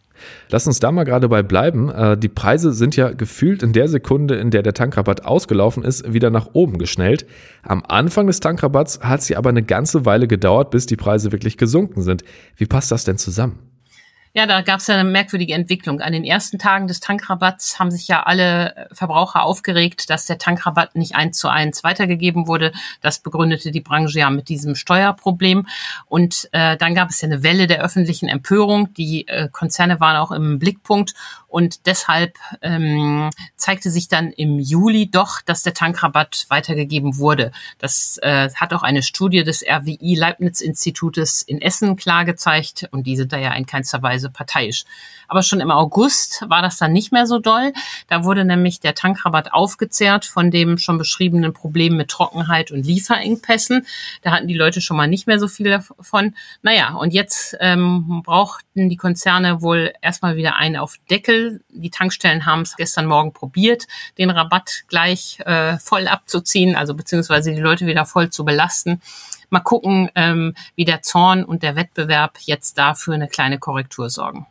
Lass 0.50 0.68
uns 0.68 0.80
da 0.80 0.92
mal 0.92 1.04
gerade 1.04 1.30
bei 1.30 1.44
bleiben. 1.44 1.89
Äh, 1.89 2.18
die 2.18 2.30
Preise 2.30 2.74
sind 2.74 2.95
ja 2.95 3.12
gefühlt 3.12 3.63
in 3.63 3.74
der 3.74 3.88
Sekunde, 3.88 4.36
in 4.36 4.51
der 4.51 4.63
der 4.63 4.74
Tankrabatt 4.74 5.25
ausgelaufen 5.25 5.83
ist, 5.83 6.12
wieder 6.12 6.30
nach 6.30 6.50
oben 6.54 6.77
geschnellt. 6.77 7.25
Am 7.63 7.83
Anfang 7.88 8.27
des 8.27 8.39
Tankrabatts 8.39 9.00
hat 9.01 9.21
sie 9.21 9.36
aber 9.36 9.50
eine 9.50 9.63
ganze 9.63 10.06
Weile 10.06 10.27
gedauert, 10.27 10.71
bis 10.71 10.86
die 10.86 10.98
Preise 10.98 11.31
wirklich 11.31 11.57
gesunken 11.57 12.01
sind. 12.01 12.24
Wie 12.56 12.66
passt 12.66 12.92
das 12.92 13.04
denn 13.04 13.18
zusammen? 13.18 13.69
Ja, 14.33 14.45
da 14.45 14.61
gab 14.61 14.79
es 14.79 14.85
ja 14.85 14.93
eine 14.93 15.09
merkwürdige 15.09 15.55
Entwicklung. 15.55 16.01
An 16.01 16.13
den 16.13 16.23
ersten 16.23 16.59
Tagen 16.59 16.87
des 16.87 16.99
Tankrabatts 16.99 17.79
haben 17.79 17.89
sich 17.89 18.07
ja 18.07 18.21
alle 18.23 18.87
Verbraucher 18.91 19.41
aufgeregt, 19.41 20.11
dass 20.11 20.27
der 20.27 20.37
Tankrabatt 20.37 20.95
nicht 20.95 21.15
eins 21.15 21.39
zu 21.39 21.47
eins 21.47 21.83
weitergegeben 21.83 22.45
wurde. 22.45 22.71
Das 23.01 23.19
begründete 23.21 23.71
die 23.71 23.81
Branche 23.81 24.19
ja 24.19 24.29
mit 24.29 24.47
diesem 24.47 24.75
Steuerproblem. 24.75 25.65
Und 26.05 26.47
äh, 26.51 26.77
dann 26.77 26.93
gab 26.93 27.09
es 27.09 27.21
ja 27.21 27.25
eine 27.25 27.41
Welle 27.41 27.65
der 27.65 27.81
öffentlichen 27.81 28.29
Empörung. 28.29 28.93
Die 28.93 29.27
äh, 29.27 29.49
Konzerne 29.51 29.99
waren 29.99 30.17
auch 30.17 30.31
im 30.31 30.59
Blickpunkt. 30.59 31.15
Und 31.47 31.87
deshalb 31.87 32.37
ähm, 32.61 33.31
zeigte 33.55 33.89
sich 33.89 34.07
dann 34.07 34.31
im 34.31 34.59
Juli 34.59 35.09
doch, 35.09 35.41
dass 35.41 35.63
der 35.63 35.73
Tankrabatt 35.73 36.45
weitergegeben 36.49 37.17
wurde. 37.17 37.51
Das 37.79 38.19
äh, 38.21 38.49
hat 38.53 38.73
auch 38.73 38.83
eine 38.83 39.01
Studie 39.01 39.43
des 39.43 39.63
RWI 39.67 40.13
Leibniz 40.13 40.61
Institutes 40.61 41.41
in 41.41 41.59
Essen 41.59 41.95
klar 41.95 42.25
gezeigt. 42.25 42.87
Und 42.91 43.07
die 43.07 43.15
sind 43.15 43.33
da 43.33 43.37
ja 43.37 43.53
in 43.53 43.65
keinster 43.65 44.03
Weise 44.03 44.19
teilweise 44.19 44.30
parteiisch. 44.30 44.86
Aber 45.27 45.44
schon 45.44 45.60
im 45.60 45.71
August 45.71 46.44
war 46.48 46.62
das 46.62 46.77
dann 46.77 46.92
nicht 46.92 47.12
mehr 47.12 47.27
so 47.27 47.39
doll. 47.39 47.71
Da 48.07 48.24
wurde 48.24 48.45
nämlich 48.45 48.80
der 48.80 48.95
Tankrabatt 48.95 49.54
aufgezehrt 49.54 50.25
von 50.25 50.50
dem 50.50 50.77
schon 50.77 50.98
beschriebenen 50.98 51.54
Problem 51.54 51.98
mit 51.98 52.10
Trockenheit 52.10 52.71
und 52.71 52.86
Lieferengpässen. 52.86 53.86
Da 54.24 54.31
hatten 54.31 54.48
die 54.48 54.56
Leute 54.56 54.81
schon 54.81 54.98
mal 54.98 55.07
nicht 55.07 55.27
mehr 55.27 55.39
so 55.39 55.48
viel 55.48 55.69
davon. 55.69 56.36
Naja, 56.63 56.95
und 56.95 57.13
jetzt 57.13 57.56
ähm, 57.60 58.24
brauchten 58.25 58.89
die 58.89 58.98
Konzerne 58.98 59.62
wohl 59.62 59.94
erstmal 60.01 60.36
wieder 60.36 60.56
einen 60.56 60.77
auf 60.77 60.95
Deckel. 61.12 61.62
Die 61.69 61.92
Tankstellen 61.92 62.48
haben 62.48 62.63
es 62.63 62.75
gestern 62.75 63.06
Morgen 63.06 63.31
probiert, 63.31 63.86
den 64.18 64.31
Rabatt 64.31 64.83
gleich 64.88 65.39
äh, 65.45 65.77
voll 65.77 66.07
abzuziehen, 66.07 66.75
also 66.75 66.95
beziehungsweise 66.95 67.54
die 67.54 67.62
Leute 67.62 67.86
wieder 67.86 68.06
voll 68.06 68.31
zu 68.31 68.44
belasten. 68.45 69.00
Mal 69.50 69.62
gucken, 69.62 70.10
ähm, 70.16 70.54
wie 70.75 70.86
der 70.86 71.01
Zorn 71.01 71.44
und 71.44 71.63
der 71.63 71.75
Wettbewerb 71.75 72.38
jetzt 72.42 72.77
dafür 72.77 73.16
eine 73.16 73.27
kleine 73.27 73.57
Korrektur 73.57 74.08
sorgen. 74.09 74.47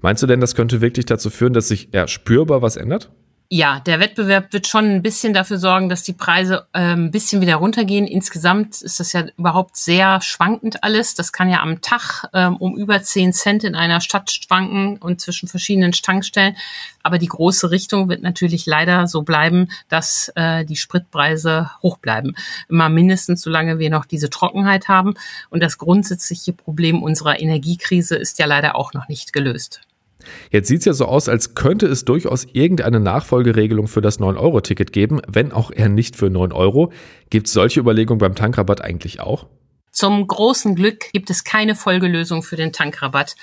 Meinst 0.00 0.22
du 0.22 0.26
denn, 0.26 0.40
das 0.40 0.54
könnte 0.54 0.80
wirklich 0.80 1.06
dazu 1.06 1.30
führen, 1.30 1.52
dass 1.52 1.68
sich 1.68 1.90
ja 1.92 2.08
spürbar 2.08 2.62
was 2.62 2.76
ändert? 2.76 3.12
Ja, 3.52 3.80
der 3.80 3.98
Wettbewerb 3.98 4.52
wird 4.52 4.68
schon 4.68 4.84
ein 4.84 5.02
bisschen 5.02 5.34
dafür 5.34 5.58
sorgen, 5.58 5.88
dass 5.88 6.04
die 6.04 6.12
Preise 6.12 6.68
äh, 6.72 6.92
ein 6.92 7.10
bisschen 7.10 7.40
wieder 7.40 7.56
runtergehen. 7.56 8.06
Insgesamt 8.06 8.80
ist 8.80 9.00
das 9.00 9.12
ja 9.12 9.24
überhaupt 9.36 9.76
sehr 9.76 10.20
schwankend 10.20 10.84
alles. 10.84 11.16
Das 11.16 11.32
kann 11.32 11.50
ja 11.50 11.60
am 11.60 11.80
Tag 11.80 12.28
ähm, 12.32 12.56
um 12.58 12.76
über 12.76 13.02
10 13.02 13.32
Cent 13.32 13.64
in 13.64 13.74
einer 13.74 14.00
Stadt 14.00 14.30
schwanken 14.30 14.98
und 14.98 15.20
zwischen 15.20 15.48
verschiedenen 15.48 15.90
Tankstellen. 15.90 16.56
Aber 17.02 17.18
die 17.18 17.26
große 17.26 17.72
Richtung 17.72 18.08
wird 18.08 18.22
natürlich 18.22 18.66
leider 18.66 19.08
so 19.08 19.22
bleiben, 19.22 19.68
dass 19.88 20.30
äh, 20.36 20.64
die 20.64 20.76
Spritpreise 20.76 21.72
hoch 21.82 21.98
bleiben. 21.98 22.36
Immer 22.68 22.88
mindestens 22.88 23.42
solange 23.42 23.80
wir 23.80 23.90
noch 23.90 24.04
diese 24.04 24.30
Trockenheit 24.30 24.86
haben. 24.86 25.14
Und 25.48 25.60
das 25.60 25.76
grundsätzliche 25.76 26.52
Problem 26.52 27.02
unserer 27.02 27.40
Energiekrise 27.40 28.14
ist 28.14 28.38
ja 28.38 28.46
leider 28.46 28.76
auch 28.76 28.94
noch 28.94 29.08
nicht 29.08 29.32
gelöst. 29.32 29.80
Jetzt 30.50 30.68
sieht 30.68 30.80
es 30.80 30.84
ja 30.84 30.92
so 30.92 31.06
aus, 31.06 31.28
als 31.28 31.54
könnte 31.54 31.86
es 31.86 32.04
durchaus 32.04 32.46
irgendeine 32.52 33.00
Nachfolgeregelung 33.00 33.88
für 33.88 34.00
das 34.00 34.20
9-Euro-Ticket 34.20 34.92
geben, 34.92 35.20
wenn 35.26 35.52
auch 35.52 35.70
eher 35.70 35.88
nicht 35.88 36.16
für 36.16 36.30
9 36.30 36.52
Euro. 36.52 36.92
Gibt 37.30 37.46
es 37.46 37.52
solche 37.52 37.80
Überlegungen 37.80 38.18
beim 38.18 38.34
Tankrabatt 38.34 38.82
eigentlich 38.82 39.20
auch? 39.20 39.46
Zum 39.92 40.24
großen 40.24 40.76
Glück 40.76 41.12
gibt 41.12 41.30
es 41.30 41.42
keine 41.42 41.74
Folgelösung 41.74 42.44
für 42.44 42.54
den 42.54 42.72
Tankrabatt. 42.72 43.34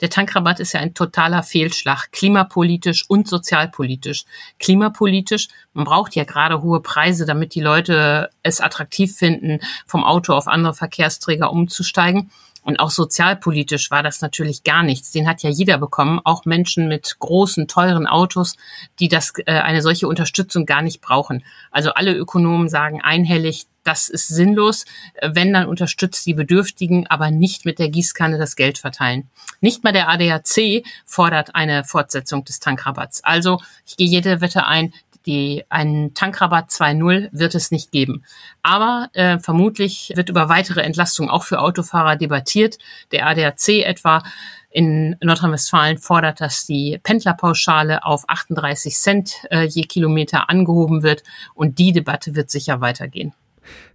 Der 0.00 0.08
Tankrabatt 0.08 0.60
ist 0.60 0.72
ja 0.72 0.80
ein 0.80 0.94
totaler 0.94 1.42
Fehlschlag, 1.42 2.12
klimapolitisch 2.12 3.04
und 3.08 3.26
sozialpolitisch. 3.26 4.24
Klimapolitisch, 4.60 5.48
man 5.72 5.84
braucht 5.84 6.14
ja 6.14 6.22
gerade 6.22 6.62
hohe 6.62 6.80
Preise, 6.80 7.26
damit 7.26 7.54
die 7.56 7.60
Leute 7.60 8.30
es 8.44 8.60
attraktiv 8.60 9.16
finden, 9.16 9.58
vom 9.86 10.04
Auto 10.04 10.32
auf 10.32 10.46
andere 10.46 10.74
Verkehrsträger 10.74 11.50
umzusteigen. 11.50 12.30
Und 12.66 12.80
auch 12.80 12.90
sozialpolitisch 12.90 13.92
war 13.92 14.02
das 14.02 14.20
natürlich 14.22 14.64
gar 14.64 14.82
nichts. 14.82 15.12
Den 15.12 15.28
hat 15.28 15.44
ja 15.44 15.50
jeder 15.50 15.78
bekommen, 15.78 16.20
auch 16.24 16.44
Menschen 16.46 16.88
mit 16.88 17.16
großen, 17.20 17.68
teuren 17.68 18.08
Autos, 18.08 18.56
die 18.98 19.06
das, 19.06 19.34
äh, 19.46 19.52
eine 19.52 19.82
solche 19.82 20.08
Unterstützung 20.08 20.66
gar 20.66 20.82
nicht 20.82 21.00
brauchen. 21.00 21.44
Also 21.70 21.92
alle 21.92 22.12
Ökonomen 22.12 22.68
sagen 22.68 23.00
einhellig, 23.00 23.66
das 23.84 24.08
ist 24.08 24.26
sinnlos. 24.26 24.84
Wenn, 25.22 25.52
dann 25.52 25.68
unterstützt 25.68 26.26
die 26.26 26.34
Bedürftigen, 26.34 27.06
aber 27.06 27.30
nicht 27.30 27.66
mit 27.66 27.78
der 27.78 27.88
Gießkanne 27.88 28.36
das 28.36 28.56
Geld 28.56 28.78
verteilen. 28.78 29.30
Nicht 29.60 29.84
mal 29.84 29.92
der 29.92 30.08
ADAC 30.08 30.84
fordert 31.04 31.54
eine 31.54 31.84
Fortsetzung 31.84 32.44
des 32.44 32.58
Tankrabatts. 32.58 33.22
Also 33.22 33.60
ich 33.86 33.96
gehe 33.96 34.08
jede 34.08 34.40
Wette 34.40 34.66
ein, 34.66 34.92
die, 35.26 35.64
einen 35.68 36.14
Tankrabatt 36.14 36.70
2.0 36.70 37.28
wird 37.32 37.54
es 37.54 37.70
nicht 37.70 37.92
geben. 37.92 38.24
Aber 38.62 39.08
äh, 39.12 39.38
vermutlich 39.38 40.12
wird 40.14 40.28
über 40.28 40.48
weitere 40.48 40.80
Entlastungen 40.80 41.30
auch 41.30 41.42
für 41.42 41.60
Autofahrer 41.60 42.16
debattiert. 42.16 42.78
Der 43.12 43.26
ADAC 43.26 43.68
etwa 43.84 44.22
In 44.70 45.16
Nordrhein-Westfalen 45.20 45.98
fordert, 45.98 46.40
dass 46.40 46.66
die 46.66 46.98
Pendlerpauschale 47.02 48.04
auf 48.04 48.28
38 48.28 48.94
Cent 48.94 49.32
äh, 49.50 49.64
je 49.64 49.82
Kilometer 49.82 50.48
angehoben 50.48 51.02
wird. 51.02 51.22
Und 51.54 51.78
die 51.78 51.92
Debatte 51.92 52.34
wird 52.34 52.50
sicher 52.50 52.80
weitergehen. 52.80 53.32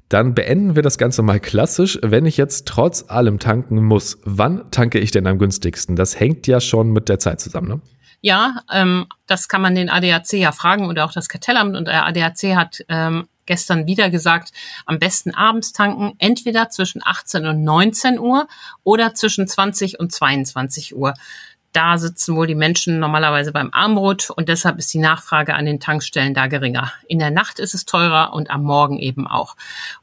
Dann 0.09 0.33
beenden 0.33 0.75
wir 0.75 0.83
das 0.83 0.97
Ganze 0.97 1.21
mal 1.21 1.39
klassisch. 1.39 1.97
Wenn 2.01 2.25
ich 2.25 2.35
jetzt 2.35 2.67
trotz 2.67 3.05
allem 3.07 3.39
tanken 3.39 3.81
muss, 3.81 4.17
wann 4.25 4.69
tanke 4.69 4.99
ich 4.99 5.11
denn 5.11 5.25
am 5.25 5.39
günstigsten? 5.39 5.95
Das 5.95 6.19
hängt 6.19 6.47
ja 6.47 6.59
schon 6.59 6.91
mit 6.91 7.07
der 7.07 7.17
Zeit 7.17 7.39
zusammen, 7.39 7.67
ne? 7.69 7.81
Ja, 8.21 8.61
ähm, 8.71 9.07
das 9.25 9.49
kann 9.49 9.61
man 9.61 9.73
den 9.75 9.89
ADAC 9.89 10.33
ja 10.33 10.51
fragen 10.51 10.87
oder 10.87 11.05
auch 11.05 11.11
das 11.11 11.27
Kartellamt. 11.27 11.75
Und 11.75 11.87
der 11.87 12.05
ADAC 12.05 12.55
hat 12.55 12.85
ähm, 12.87 13.27
gestern 13.47 13.87
wieder 13.87 14.09
gesagt, 14.09 14.51
am 14.85 14.99
besten 14.99 15.33
abends 15.33 15.73
tanken, 15.73 16.13
entweder 16.19 16.69
zwischen 16.69 17.01
18 17.03 17.45
und 17.47 17.63
19 17.63 18.19
Uhr 18.19 18.47
oder 18.83 19.15
zwischen 19.15 19.47
20 19.47 19.99
und 19.99 20.11
22 20.11 20.95
Uhr. 20.95 21.13
Da 21.73 21.97
sitzen 21.97 22.35
wohl 22.35 22.47
die 22.47 22.55
Menschen 22.55 22.99
normalerweise 22.99 23.51
beim 23.51 23.69
Armbrot 23.71 24.29
und 24.29 24.49
deshalb 24.49 24.77
ist 24.77 24.93
die 24.93 24.99
Nachfrage 24.99 25.53
an 25.53 25.65
den 25.65 25.79
Tankstellen 25.79 26.33
da 26.33 26.47
geringer. 26.47 26.91
In 27.07 27.19
der 27.19 27.31
Nacht 27.31 27.59
ist 27.59 27.73
es 27.73 27.85
teurer 27.85 28.33
und 28.33 28.49
am 28.49 28.63
Morgen 28.63 28.99
eben 28.99 29.25
auch. 29.25 29.55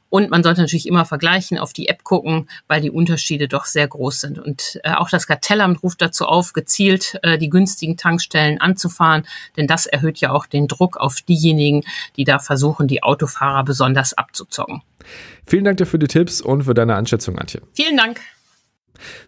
Und 0.09 0.31
man 0.31 0.41
sollte 0.41 0.61
natürlich 0.61 0.87
immer 0.87 1.05
vergleichen, 1.05 1.59
auf 1.59 1.71
die 1.71 1.87
App 1.87 2.03
gucken, 2.03 2.49
weil 2.67 2.81
die 2.81 2.89
Unterschiede 2.89 3.47
doch 3.47 3.65
sehr 3.65 3.87
groß 3.87 4.21
sind. 4.21 4.39
Und 4.39 4.79
äh, 4.83 4.93
auch 4.93 5.09
das 5.09 5.27
Kartellamt 5.27 5.83
ruft 5.83 6.01
dazu 6.01 6.25
auf, 6.25 6.53
gezielt 6.53 7.19
äh, 7.21 7.37
die 7.37 7.49
günstigen 7.49 7.95
Tankstellen 7.95 8.59
anzufahren, 8.59 9.27
denn 9.55 9.67
das 9.67 9.85
erhöht 9.85 10.17
ja 10.17 10.31
auch 10.31 10.47
den 10.47 10.67
Druck 10.67 10.97
auf 10.97 11.21
diejenigen, 11.21 11.83
die 12.17 12.23
da 12.23 12.39
versuchen, 12.39 12.87
die 12.87 13.03
Autofahrer 13.03 13.63
besonders 13.63 14.15
abzuzocken. 14.15 14.81
Vielen 15.45 15.63
Dank 15.63 15.77
dir 15.77 15.85
für 15.85 15.99
die 15.99 16.07
Tipps 16.07 16.41
und 16.41 16.63
für 16.63 16.73
deine 16.73 16.95
Einschätzung, 16.95 17.37
Antje. 17.37 17.61
Vielen 17.73 17.97
Dank. 17.97 18.19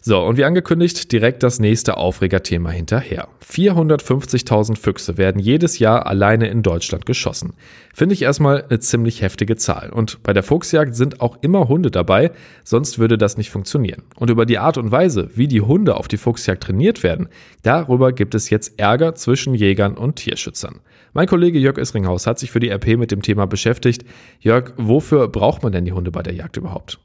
So, 0.00 0.20
und 0.22 0.36
wie 0.36 0.44
angekündigt, 0.44 1.10
direkt 1.12 1.42
das 1.42 1.58
nächste 1.58 1.96
Aufregerthema 1.96 2.70
hinterher. 2.70 3.28
450.000 3.48 4.76
Füchse 4.76 5.18
werden 5.18 5.40
jedes 5.40 5.78
Jahr 5.78 6.06
alleine 6.06 6.48
in 6.48 6.62
Deutschland 6.62 7.06
geschossen. 7.06 7.54
Finde 7.94 8.14
ich 8.14 8.22
erstmal 8.22 8.64
eine 8.64 8.78
ziemlich 8.78 9.20
heftige 9.20 9.56
Zahl. 9.56 9.90
Und 9.90 10.22
bei 10.22 10.32
der 10.32 10.42
Fuchsjagd 10.42 10.94
sind 10.94 11.20
auch 11.20 11.38
immer 11.42 11.68
Hunde 11.68 11.90
dabei, 11.90 12.32
sonst 12.64 12.98
würde 12.98 13.18
das 13.18 13.36
nicht 13.36 13.50
funktionieren. 13.50 14.02
Und 14.16 14.30
über 14.30 14.46
die 14.46 14.58
Art 14.58 14.78
und 14.78 14.90
Weise, 14.90 15.30
wie 15.34 15.48
die 15.48 15.60
Hunde 15.60 15.96
auf 15.96 16.08
die 16.08 16.16
Fuchsjagd 16.16 16.62
trainiert 16.62 17.02
werden, 17.02 17.28
darüber 17.62 18.12
gibt 18.12 18.34
es 18.34 18.50
jetzt 18.50 18.78
Ärger 18.78 19.14
zwischen 19.14 19.54
Jägern 19.54 19.96
und 19.96 20.16
Tierschützern. 20.16 20.80
Mein 21.14 21.26
Kollege 21.26 21.58
Jörg 21.58 21.76
Isringhaus 21.76 22.26
hat 22.26 22.38
sich 22.38 22.50
für 22.50 22.60
die 22.60 22.70
RP 22.70 22.96
mit 22.96 23.10
dem 23.10 23.20
Thema 23.20 23.46
beschäftigt. 23.46 24.06
Jörg, 24.40 24.72
wofür 24.78 25.28
braucht 25.28 25.62
man 25.62 25.70
denn 25.70 25.84
die 25.84 25.92
Hunde 25.92 26.10
bei 26.10 26.22
der 26.22 26.32
Jagd 26.32 26.56
überhaupt? 26.56 26.98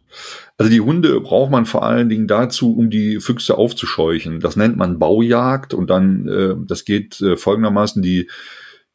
Also 0.57 0.71
die 0.71 0.79
Hunde 0.79 1.19
braucht 1.19 1.51
man 1.51 1.65
vor 1.65 1.83
allen 1.83 2.07
Dingen 2.07 2.25
dazu, 2.25 2.56
um 2.61 2.89
die 2.89 3.19
Füchse 3.19 3.57
aufzuscheuchen. 3.57 4.39
Das 4.39 4.55
nennt 4.55 4.77
man 4.77 4.99
Baujagd 4.99 5.73
und 5.73 5.89
dann, 5.89 6.27
äh, 6.27 6.55
das 6.65 6.85
geht 6.85 7.21
äh, 7.21 7.37
folgendermaßen, 7.37 8.01
die 8.01 8.29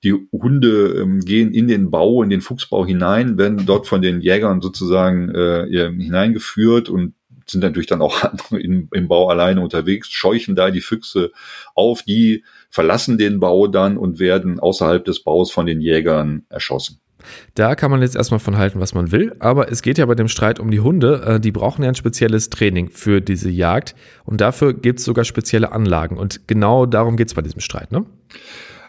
die 0.04 0.14
Hunde 0.32 1.00
ähm, 1.00 1.20
gehen 1.20 1.52
in 1.52 1.68
den 1.68 1.90
Bau, 1.90 2.24
in 2.24 2.30
den 2.30 2.40
Fuchsbau 2.40 2.84
hinein, 2.84 3.38
werden 3.38 3.64
dort 3.66 3.86
von 3.86 4.02
den 4.02 4.20
Jägern 4.20 4.60
sozusagen 4.60 5.32
äh, 5.32 5.66
hineingeführt 5.68 6.88
und 6.88 7.14
sind 7.46 7.60
natürlich 7.60 7.86
dann 7.86 8.02
auch 8.02 8.24
im, 8.50 8.88
im 8.92 9.08
Bau 9.08 9.28
alleine 9.28 9.60
unterwegs, 9.60 10.10
scheuchen 10.10 10.56
da 10.56 10.70
die 10.70 10.80
Füchse 10.80 11.32
auf, 11.74 12.02
die 12.02 12.44
verlassen 12.70 13.18
den 13.18 13.38
Bau 13.38 13.68
dann 13.68 13.96
und 13.96 14.18
werden 14.18 14.58
außerhalb 14.58 15.04
des 15.04 15.22
Baus 15.22 15.52
von 15.52 15.66
den 15.66 15.80
Jägern 15.80 16.46
erschossen. 16.48 17.01
Da 17.54 17.74
kann 17.74 17.90
man 17.90 18.02
jetzt 18.02 18.16
erstmal 18.16 18.40
von 18.40 18.56
halten, 18.56 18.80
was 18.80 18.94
man 18.94 19.12
will, 19.12 19.34
aber 19.38 19.70
es 19.70 19.82
geht 19.82 19.98
ja 19.98 20.06
bei 20.06 20.14
dem 20.14 20.28
Streit 20.28 20.60
um 20.60 20.70
die 20.70 20.80
Hunde. 20.80 21.22
Äh, 21.26 21.40
die 21.40 21.52
brauchen 21.52 21.82
ja 21.82 21.88
ein 21.88 21.94
spezielles 21.94 22.50
Training 22.50 22.90
für 22.90 23.20
diese 23.20 23.50
Jagd 23.50 23.94
und 24.24 24.40
dafür 24.40 24.74
gibt 24.74 24.98
es 24.98 25.04
sogar 25.04 25.24
spezielle 25.24 25.72
Anlagen. 25.72 26.16
Und 26.16 26.46
genau 26.48 26.86
darum 26.86 27.16
geht 27.16 27.28
es 27.28 27.34
bei 27.34 27.42
diesem 27.42 27.60
Streit, 27.60 27.92
ne? 27.92 28.04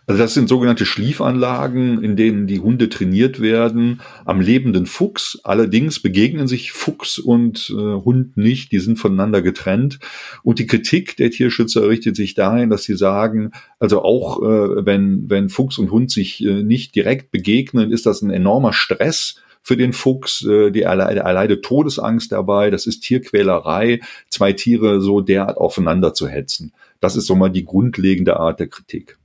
Also 0.06 0.22
das 0.22 0.34
sind 0.34 0.50
sogenannte 0.50 0.86
Schliefanlagen, 0.86 2.04
in 2.04 2.18
denen 2.18 2.46
die 2.46 2.60
Hunde 2.60 2.90
trainiert 2.90 3.40
werden 3.40 4.02
am 4.26 4.42
lebenden 4.42 4.86
Fuchs. 4.86 5.40
Allerdings 5.44 6.00
begegnen 6.02 6.48
sich 6.48 6.74
Fuchs 6.74 7.20
und 7.20 7.70
äh, 7.70 7.74
Hund 7.74 8.36
nicht, 8.36 8.74
die 8.74 8.80
sind 8.80 9.00
voneinander 9.00 9.42
getrennt. 9.42 10.00
Und 10.44 10.60
die 10.60 10.68
Kritik 10.68 11.16
der 11.16 11.32
Tierschützer 11.32 11.88
richtet 11.88 12.18
sich 12.18 12.34
dahin, 12.34 12.70
dass 12.70 12.84
sie 12.84 12.98
sagen, 12.98 13.52
also 13.80 14.02
auch 14.02 14.42
äh, 14.42 14.86
wenn, 14.86 15.30
wenn 15.30 15.50
Fuchs 15.50 15.78
und 15.78 15.92
Hund 15.92 16.12
sich 16.12 16.44
äh, 16.44 16.64
nicht 16.64 16.96
direkt 16.96 17.32
begegnen, 17.32 17.92
ist 17.92 18.06
das 18.06 18.22
ein 18.22 18.30
enormer 18.30 18.74
Stress 18.74 19.42
für 19.64 19.78
den 19.78 19.94
Fuchs, 19.94 20.46
äh, 20.46 20.72
die 20.72 20.82
erleide, 20.82 21.22
erleidet 21.22 21.64
Todesangst 21.64 22.32
dabei, 22.32 22.70
das 22.70 22.86
ist 22.86 23.00
Tierquälerei, 23.02 24.02
zwei 24.28 24.52
Tiere 24.52 25.00
so 25.00 25.22
derart 25.22 25.58
aufeinander 25.58 26.14
zu 26.14 26.28
hetzen. 26.28 26.74
Das 27.04 27.18
ist 27.18 27.26
so 27.26 27.36
mal 27.36 27.50
die 27.50 27.66
grundlegende 27.66 28.40
Art 28.40 28.62
der 28.62 28.68
Kritik. 28.68 29.18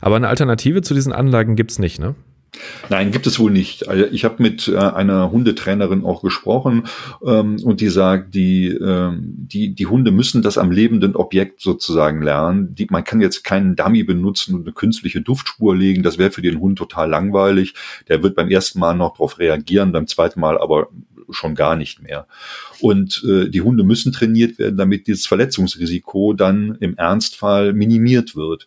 Aber 0.00 0.16
eine 0.16 0.28
Alternative 0.28 0.80
zu 0.80 0.94
diesen 0.94 1.12
Anlagen 1.12 1.54
gibt's 1.54 1.78
nicht, 1.78 1.98
ne? 2.00 2.14
Nein, 2.88 3.10
gibt 3.10 3.26
es 3.26 3.38
wohl 3.38 3.50
nicht. 3.50 3.88
Also 3.88 4.06
ich 4.06 4.24
habe 4.24 4.42
mit 4.42 4.68
äh, 4.68 4.78
einer 4.78 5.30
Hundetrainerin 5.30 6.02
auch 6.02 6.22
gesprochen 6.22 6.84
ähm, 7.22 7.58
und 7.62 7.82
die 7.82 7.90
sagt, 7.90 8.34
die, 8.34 8.68
ähm, 8.68 9.34
die, 9.36 9.74
die 9.74 9.84
Hunde 9.84 10.12
müssen 10.12 10.40
das 10.40 10.56
am 10.56 10.70
lebenden 10.70 11.14
Objekt 11.14 11.60
sozusagen 11.60 12.22
lernen. 12.22 12.74
Die, 12.74 12.86
man 12.88 13.04
kann 13.04 13.20
jetzt 13.20 13.44
keinen 13.44 13.76
Dummy 13.76 14.02
benutzen 14.02 14.54
und 14.54 14.62
eine 14.62 14.72
künstliche 14.72 15.20
Duftspur 15.20 15.76
legen. 15.76 16.02
Das 16.02 16.16
wäre 16.16 16.30
für 16.30 16.40
den 16.40 16.58
Hund 16.58 16.78
total 16.78 17.10
langweilig. 17.10 17.74
Der 18.08 18.22
wird 18.22 18.34
beim 18.34 18.48
ersten 18.48 18.78
Mal 18.78 18.94
noch 18.94 19.12
darauf 19.12 19.38
reagieren, 19.38 19.92
beim 19.92 20.06
zweiten 20.06 20.40
Mal 20.40 20.56
aber 20.56 20.88
schon 21.30 21.54
gar 21.54 21.76
nicht 21.76 22.02
mehr. 22.02 22.26
Und 22.80 23.24
äh, 23.26 23.48
die 23.48 23.62
Hunde 23.62 23.84
müssen 23.84 24.12
trainiert 24.12 24.58
werden, 24.58 24.76
damit 24.76 25.06
dieses 25.06 25.26
Verletzungsrisiko 25.26 26.32
dann 26.32 26.76
im 26.80 26.96
Ernstfall 26.96 27.72
minimiert 27.72 28.36
wird. 28.36 28.66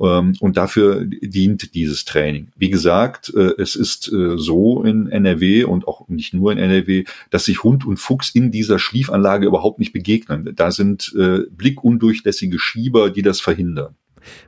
Ähm, 0.00 0.34
und 0.40 0.56
dafür 0.56 1.04
dient 1.04 1.74
dieses 1.74 2.04
Training. 2.04 2.48
Wie 2.56 2.70
gesagt, 2.70 3.32
äh, 3.34 3.52
es 3.58 3.76
ist 3.76 4.10
äh, 4.12 4.38
so 4.38 4.82
in 4.82 5.08
NRW 5.08 5.64
und 5.64 5.86
auch 5.86 6.08
nicht 6.08 6.32
nur 6.34 6.50
in 6.52 6.58
NRW, 6.58 7.04
dass 7.30 7.44
sich 7.44 7.62
Hund 7.62 7.86
und 7.86 7.98
Fuchs 7.98 8.30
in 8.30 8.50
dieser 8.50 8.78
Schliefanlage 8.78 9.46
überhaupt 9.46 9.78
nicht 9.78 9.92
begegnen. 9.92 10.50
Da 10.56 10.70
sind 10.70 11.14
äh, 11.16 11.40
blickundurchlässige 11.50 12.58
Schieber, 12.58 13.10
die 13.10 13.22
das 13.22 13.40
verhindern. 13.40 13.96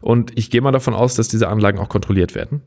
Und 0.00 0.33
ich 0.37 0.50
gehe 0.50 0.61
mal 0.61 0.73
davon 0.73 0.95
aus, 0.95 1.14
dass 1.14 1.28
diese 1.28 1.49
Anlagen 1.49 1.78
auch 1.78 1.88
kontrolliert 1.88 2.35
werden. 2.35 2.62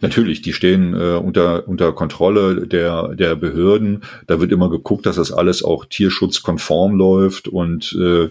Natürlich, 0.00 0.42
die 0.42 0.52
stehen 0.52 0.94
äh, 0.94 1.14
unter, 1.14 1.66
unter 1.66 1.92
Kontrolle 1.92 2.66
der, 2.66 3.14
der 3.14 3.34
Behörden. 3.34 4.02
Da 4.26 4.40
wird 4.40 4.52
immer 4.52 4.70
geguckt, 4.70 5.06
dass 5.06 5.16
das 5.16 5.32
alles 5.32 5.64
auch 5.64 5.84
tierschutzkonform 5.86 6.94
läuft. 6.94 7.48
Und 7.48 7.92
äh, 7.98 8.28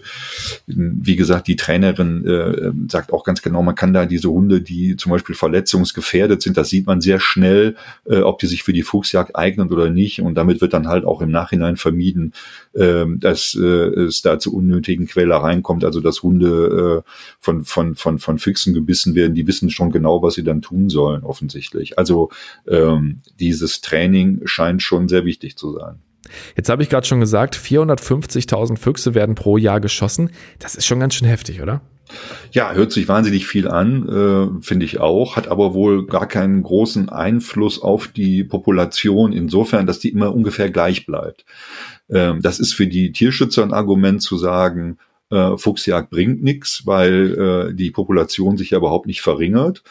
wie 0.66 1.16
gesagt, 1.16 1.46
die 1.48 1.56
Trainerin 1.56 2.24
äh, 2.24 2.72
sagt 2.90 3.12
auch 3.12 3.24
ganz 3.24 3.42
genau, 3.42 3.62
man 3.62 3.74
kann 3.74 3.92
da 3.92 4.06
diese 4.06 4.30
Hunde, 4.30 4.60
die 4.62 4.96
zum 4.96 5.12
Beispiel 5.12 5.34
verletzungsgefährdet 5.34 6.42
sind, 6.42 6.56
das 6.56 6.70
sieht 6.70 6.86
man 6.86 7.00
sehr 7.00 7.20
schnell, 7.20 7.76
äh, 8.06 8.20
ob 8.20 8.38
die 8.38 8.46
sich 8.46 8.62
für 8.62 8.72
die 8.72 8.82
Fuchsjagd 8.82 9.36
eignen 9.36 9.70
oder 9.70 9.90
nicht. 9.90 10.22
Und 10.22 10.34
damit 10.36 10.60
wird 10.60 10.72
dann 10.72 10.88
halt 10.88 11.04
auch 11.04 11.20
im 11.20 11.30
Nachhinein 11.30 11.76
vermieden, 11.76 12.32
äh, 12.72 13.04
dass 13.16 13.54
äh, 13.54 13.64
es 13.64 14.22
da 14.22 14.38
zu 14.38 14.54
unnötigen 14.54 15.06
Quälereien 15.06 15.62
kommt, 15.62 15.84
also 15.84 16.00
dass 16.00 16.22
Hunde 16.22 17.04
äh, 17.06 17.10
von, 17.38 17.64
von, 17.64 17.94
von 17.94 18.07
von, 18.08 18.18
von 18.18 18.38
Füchsen 18.38 18.72
gebissen 18.72 19.14
werden, 19.14 19.34
die 19.34 19.46
wissen 19.46 19.70
schon 19.70 19.90
genau, 19.90 20.22
was 20.22 20.34
sie 20.34 20.44
dann 20.44 20.62
tun 20.62 20.88
sollen, 20.88 21.22
offensichtlich. 21.24 21.98
Also 21.98 22.30
ähm, 22.66 23.20
dieses 23.38 23.80
Training 23.80 24.40
scheint 24.44 24.82
schon 24.82 25.08
sehr 25.08 25.24
wichtig 25.24 25.56
zu 25.56 25.72
sein. 25.72 26.00
Jetzt 26.56 26.68
habe 26.68 26.82
ich 26.82 26.88
gerade 26.88 27.06
schon 27.06 27.20
gesagt, 27.20 27.56
450.000 27.56 28.78
Füchse 28.78 29.14
werden 29.14 29.34
pro 29.34 29.56
Jahr 29.56 29.80
geschossen. 29.80 30.30
Das 30.58 30.74
ist 30.74 30.86
schon 30.86 31.00
ganz 31.00 31.14
schön 31.14 31.28
heftig, 31.28 31.62
oder? 31.62 31.80
Ja, 32.52 32.72
hört 32.72 32.90
sich 32.90 33.06
wahnsinnig 33.08 33.46
viel 33.46 33.68
an, 33.68 34.08
äh, 34.08 34.62
finde 34.64 34.86
ich 34.86 34.98
auch, 34.98 35.36
hat 35.36 35.48
aber 35.48 35.74
wohl 35.74 36.06
gar 36.06 36.26
keinen 36.26 36.62
großen 36.62 37.10
Einfluss 37.10 37.82
auf 37.82 38.08
die 38.08 38.44
Population 38.44 39.34
insofern, 39.34 39.86
dass 39.86 39.98
die 39.98 40.08
immer 40.08 40.34
ungefähr 40.34 40.70
gleich 40.70 41.04
bleibt. 41.04 41.44
Ähm, 42.08 42.40
das 42.40 42.60
ist 42.60 42.72
für 42.72 42.86
die 42.86 43.12
Tierschützer 43.12 43.62
ein 43.62 43.74
Argument 43.74 44.22
zu 44.22 44.38
sagen, 44.38 44.96
äh, 45.30 45.56
Fuchsjagd 45.56 46.10
bringt 46.10 46.42
nichts, 46.42 46.82
weil 46.86 47.70
äh, 47.70 47.74
die 47.74 47.90
Population 47.90 48.56
sich 48.56 48.70
ja 48.70 48.78
überhaupt 48.78 49.06
nicht 49.06 49.20
verringert. 49.20 49.82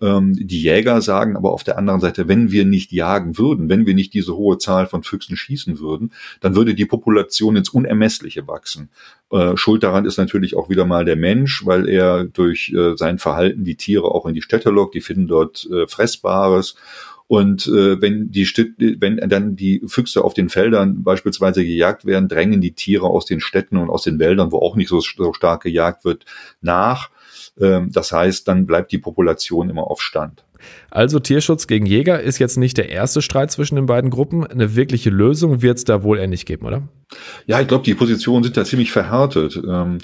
Ähm, 0.00 0.34
die 0.34 0.60
Jäger 0.60 1.00
sagen 1.00 1.36
aber 1.36 1.52
auf 1.52 1.64
der 1.64 1.78
anderen 1.78 2.00
Seite, 2.00 2.28
wenn 2.28 2.50
wir 2.50 2.66
nicht 2.66 2.92
jagen 2.92 3.38
würden, 3.38 3.70
wenn 3.70 3.86
wir 3.86 3.94
nicht 3.94 4.12
diese 4.12 4.36
hohe 4.36 4.58
Zahl 4.58 4.86
von 4.86 5.02
Füchsen 5.02 5.36
schießen 5.36 5.78
würden, 5.78 6.12
dann 6.40 6.54
würde 6.54 6.74
die 6.74 6.84
Population 6.84 7.56
ins 7.56 7.70
Unermessliche 7.70 8.46
wachsen. 8.46 8.90
Äh, 9.30 9.56
Schuld 9.56 9.82
daran 9.82 10.04
ist 10.04 10.18
natürlich 10.18 10.54
auch 10.54 10.68
wieder 10.68 10.84
mal 10.84 11.04
der 11.06 11.16
Mensch, 11.16 11.64
weil 11.64 11.88
er 11.88 12.24
durch 12.24 12.72
äh, 12.76 12.94
sein 12.96 13.18
Verhalten 13.18 13.64
die 13.64 13.76
Tiere 13.76 14.06
auch 14.14 14.26
in 14.26 14.34
die 14.34 14.42
Städte 14.42 14.70
lockt, 14.70 14.94
die 14.94 15.00
finden 15.00 15.28
dort 15.28 15.66
äh, 15.70 15.86
Fressbares 15.86 16.76
und 17.28 17.66
äh, 17.66 18.00
wenn 18.00 18.30
die 18.30 18.46
wenn 19.00 19.16
dann 19.28 19.56
die 19.56 19.82
Füchse 19.86 20.22
auf 20.22 20.34
den 20.34 20.48
Feldern 20.48 21.02
beispielsweise 21.02 21.64
gejagt 21.64 22.04
werden, 22.04 22.28
drängen 22.28 22.60
die 22.60 22.72
Tiere 22.72 23.06
aus 23.06 23.26
den 23.26 23.40
Städten 23.40 23.78
und 23.78 23.90
aus 23.90 24.04
den 24.04 24.18
Wäldern, 24.18 24.52
wo 24.52 24.58
auch 24.58 24.76
nicht 24.76 24.88
so, 24.88 25.00
so 25.00 25.32
stark 25.32 25.62
gejagt 25.64 26.04
wird, 26.04 26.24
nach. 26.60 27.10
Ähm, 27.60 27.90
das 27.92 28.12
heißt, 28.12 28.46
dann 28.46 28.66
bleibt 28.66 28.92
die 28.92 28.98
Population 28.98 29.70
immer 29.70 29.90
auf 29.90 30.00
Stand. 30.02 30.44
Also 30.90 31.18
Tierschutz 31.18 31.66
gegen 31.66 31.86
Jäger 31.86 32.20
ist 32.20 32.38
jetzt 32.38 32.56
nicht 32.56 32.76
der 32.76 32.88
erste 32.90 33.22
Streit 33.22 33.50
zwischen 33.50 33.76
den 33.76 33.86
beiden 33.86 34.10
Gruppen. 34.10 34.46
Eine 34.46 34.76
wirkliche 34.76 35.10
Lösung 35.10 35.62
wird 35.62 35.78
es 35.78 35.84
da 35.84 36.02
wohl 36.02 36.26
nicht 36.26 36.46
geben, 36.46 36.66
oder? 36.66 36.82
Ja, 37.46 37.60
ich 37.60 37.68
glaube, 37.68 37.84
die 37.84 37.94
Positionen 37.94 38.42
sind 38.42 38.56
da 38.56 38.64
ziemlich 38.64 38.90
verhärtet. 38.90 39.60
Ähm, 39.64 39.98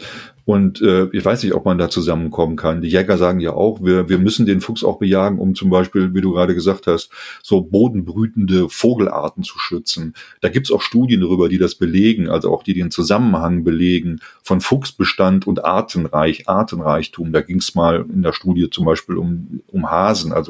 und 0.44 0.80
äh, 0.80 1.08
ich 1.12 1.24
weiß 1.24 1.44
nicht, 1.44 1.54
ob 1.54 1.64
man 1.64 1.78
da 1.78 1.88
zusammenkommen 1.88 2.56
kann. 2.56 2.80
Die 2.80 2.88
Jäger 2.88 3.16
sagen 3.16 3.38
ja 3.38 3.52
auch, 3.52 3.82
wir, 3.82 4.08
wir 4.08 4.18
müssen 4.18 4.44
den 4.44 4.60
Fuchs 4.60 4.82
auch 4.82 4.98
bejagen, 4.98 5.38
um 5.38 5.54
zum 5.54 5.70
Beispiel, 5.70 6.14
wie 6.14 6.20
du 6.20 6.32
gerade 6.32 6.54
gesagt 6.54 6.88
hast, 6.88 7.10
so 7.42 7.60
bodenbrütende 7.60 8.68
Vogelarten 8.68 9.44
zu 9.44 9.58
schützen. 9.58 10.14
Da 10.40 10.48
gibt's 10.48 10.72
auch 10.72 10.82
Studien 10.82 11.20
darüber, 11.20 11.48
die 11.48 11.58
das 11.58 11.76
belegen, 11.76 12.28
also 12.28 12.52
auch 12.52 12.64
die 12.64 12.74
den 12.74 12.90
Zusammenhang 12.90 13.62
belegen 13.62 14.20
von 14.42 14.60
Fuchsbestand 14.60 15.46
und 15.46 15.64
Artenreich, 15.64 16.48
Artenreichtum. 16.48 17.32
Da 17.32 17.40
ging's 17.40 17.76
mal 17.76 18.04
in 18.12 18.22
der 18.22 18.32
Studie 18.32 18.68
zum 18.68 18.84
Beispiel 18.84 19.18
um, 19.18 19.60
um 19.68 19.90
Hasen. 19.90 20.32
Also 20.32 20.41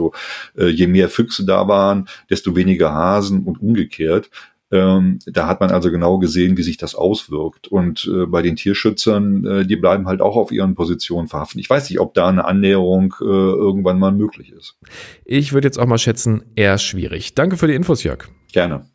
äh, 0.57 0.67
je 0.67 0.87
mehr 0.87 1.09
Füchse 1.09 1.45
da 1.45 1.69
waren, 1.69 2.09
desto 2.31 2.57
weniger 2.57 2.93
Hasen 2.93 3.45
und 3.45 3.61
umgekehrt. 3.61 4.31
Ähm, 4.73 5.19
da 5.27 5.47
hat 5.47 5.61
man 5.61 5.71
also 5.71 5.91
genau 5.91 6.19
gesehen, 6.19 6.57
wie 6.57 6.63
sich 6.63 6.79
das 6.79 6.95
auswirkt. 6.95 7.69
Und 7.69 8.11
äh, 8.13 8.25
bei 8.25 8.41
den 8.41 8.57
Tierschützern, 8.57 9.45
äh, 9.45 9.67
die 9.67 9.77
bleiben 9.77 10.07
halt 10.07 10.23
auch 10.23 10.37
auf 10.37 10.51
ihren 10.51 10.75
Positionen 10.75 11.29
verhaften. 11.29 11.61
Ich 11.61 11.69
weiß 11.69 11.91
nicht, 11.91 12.01
ob 12.01 12.15
da 12.15 12.29
eine 12.29 12.47
Annäherung 12.47 13.15
äh, 13.21 13.25
irgendwann 13.25 13.99
mal 13.99 14.13
möglich 14.13 14.51
ist. 14.51 14.79
Ich 15.27 15.53
würde 15.53 15.69
jetzt 15.69 15.79
auch 15.79 15.87
mal 15.87 15.99
schätzen, 15.99 16.43
eher 16.57 16.79
schwierig. 16.79 17.35
Danke 17.35 17.59
für 17.59 17.67
die 17.67 17.75
Infos, 17.75 18.03
Jörg. 18.03 18.29
Gerne. 18.51 18.87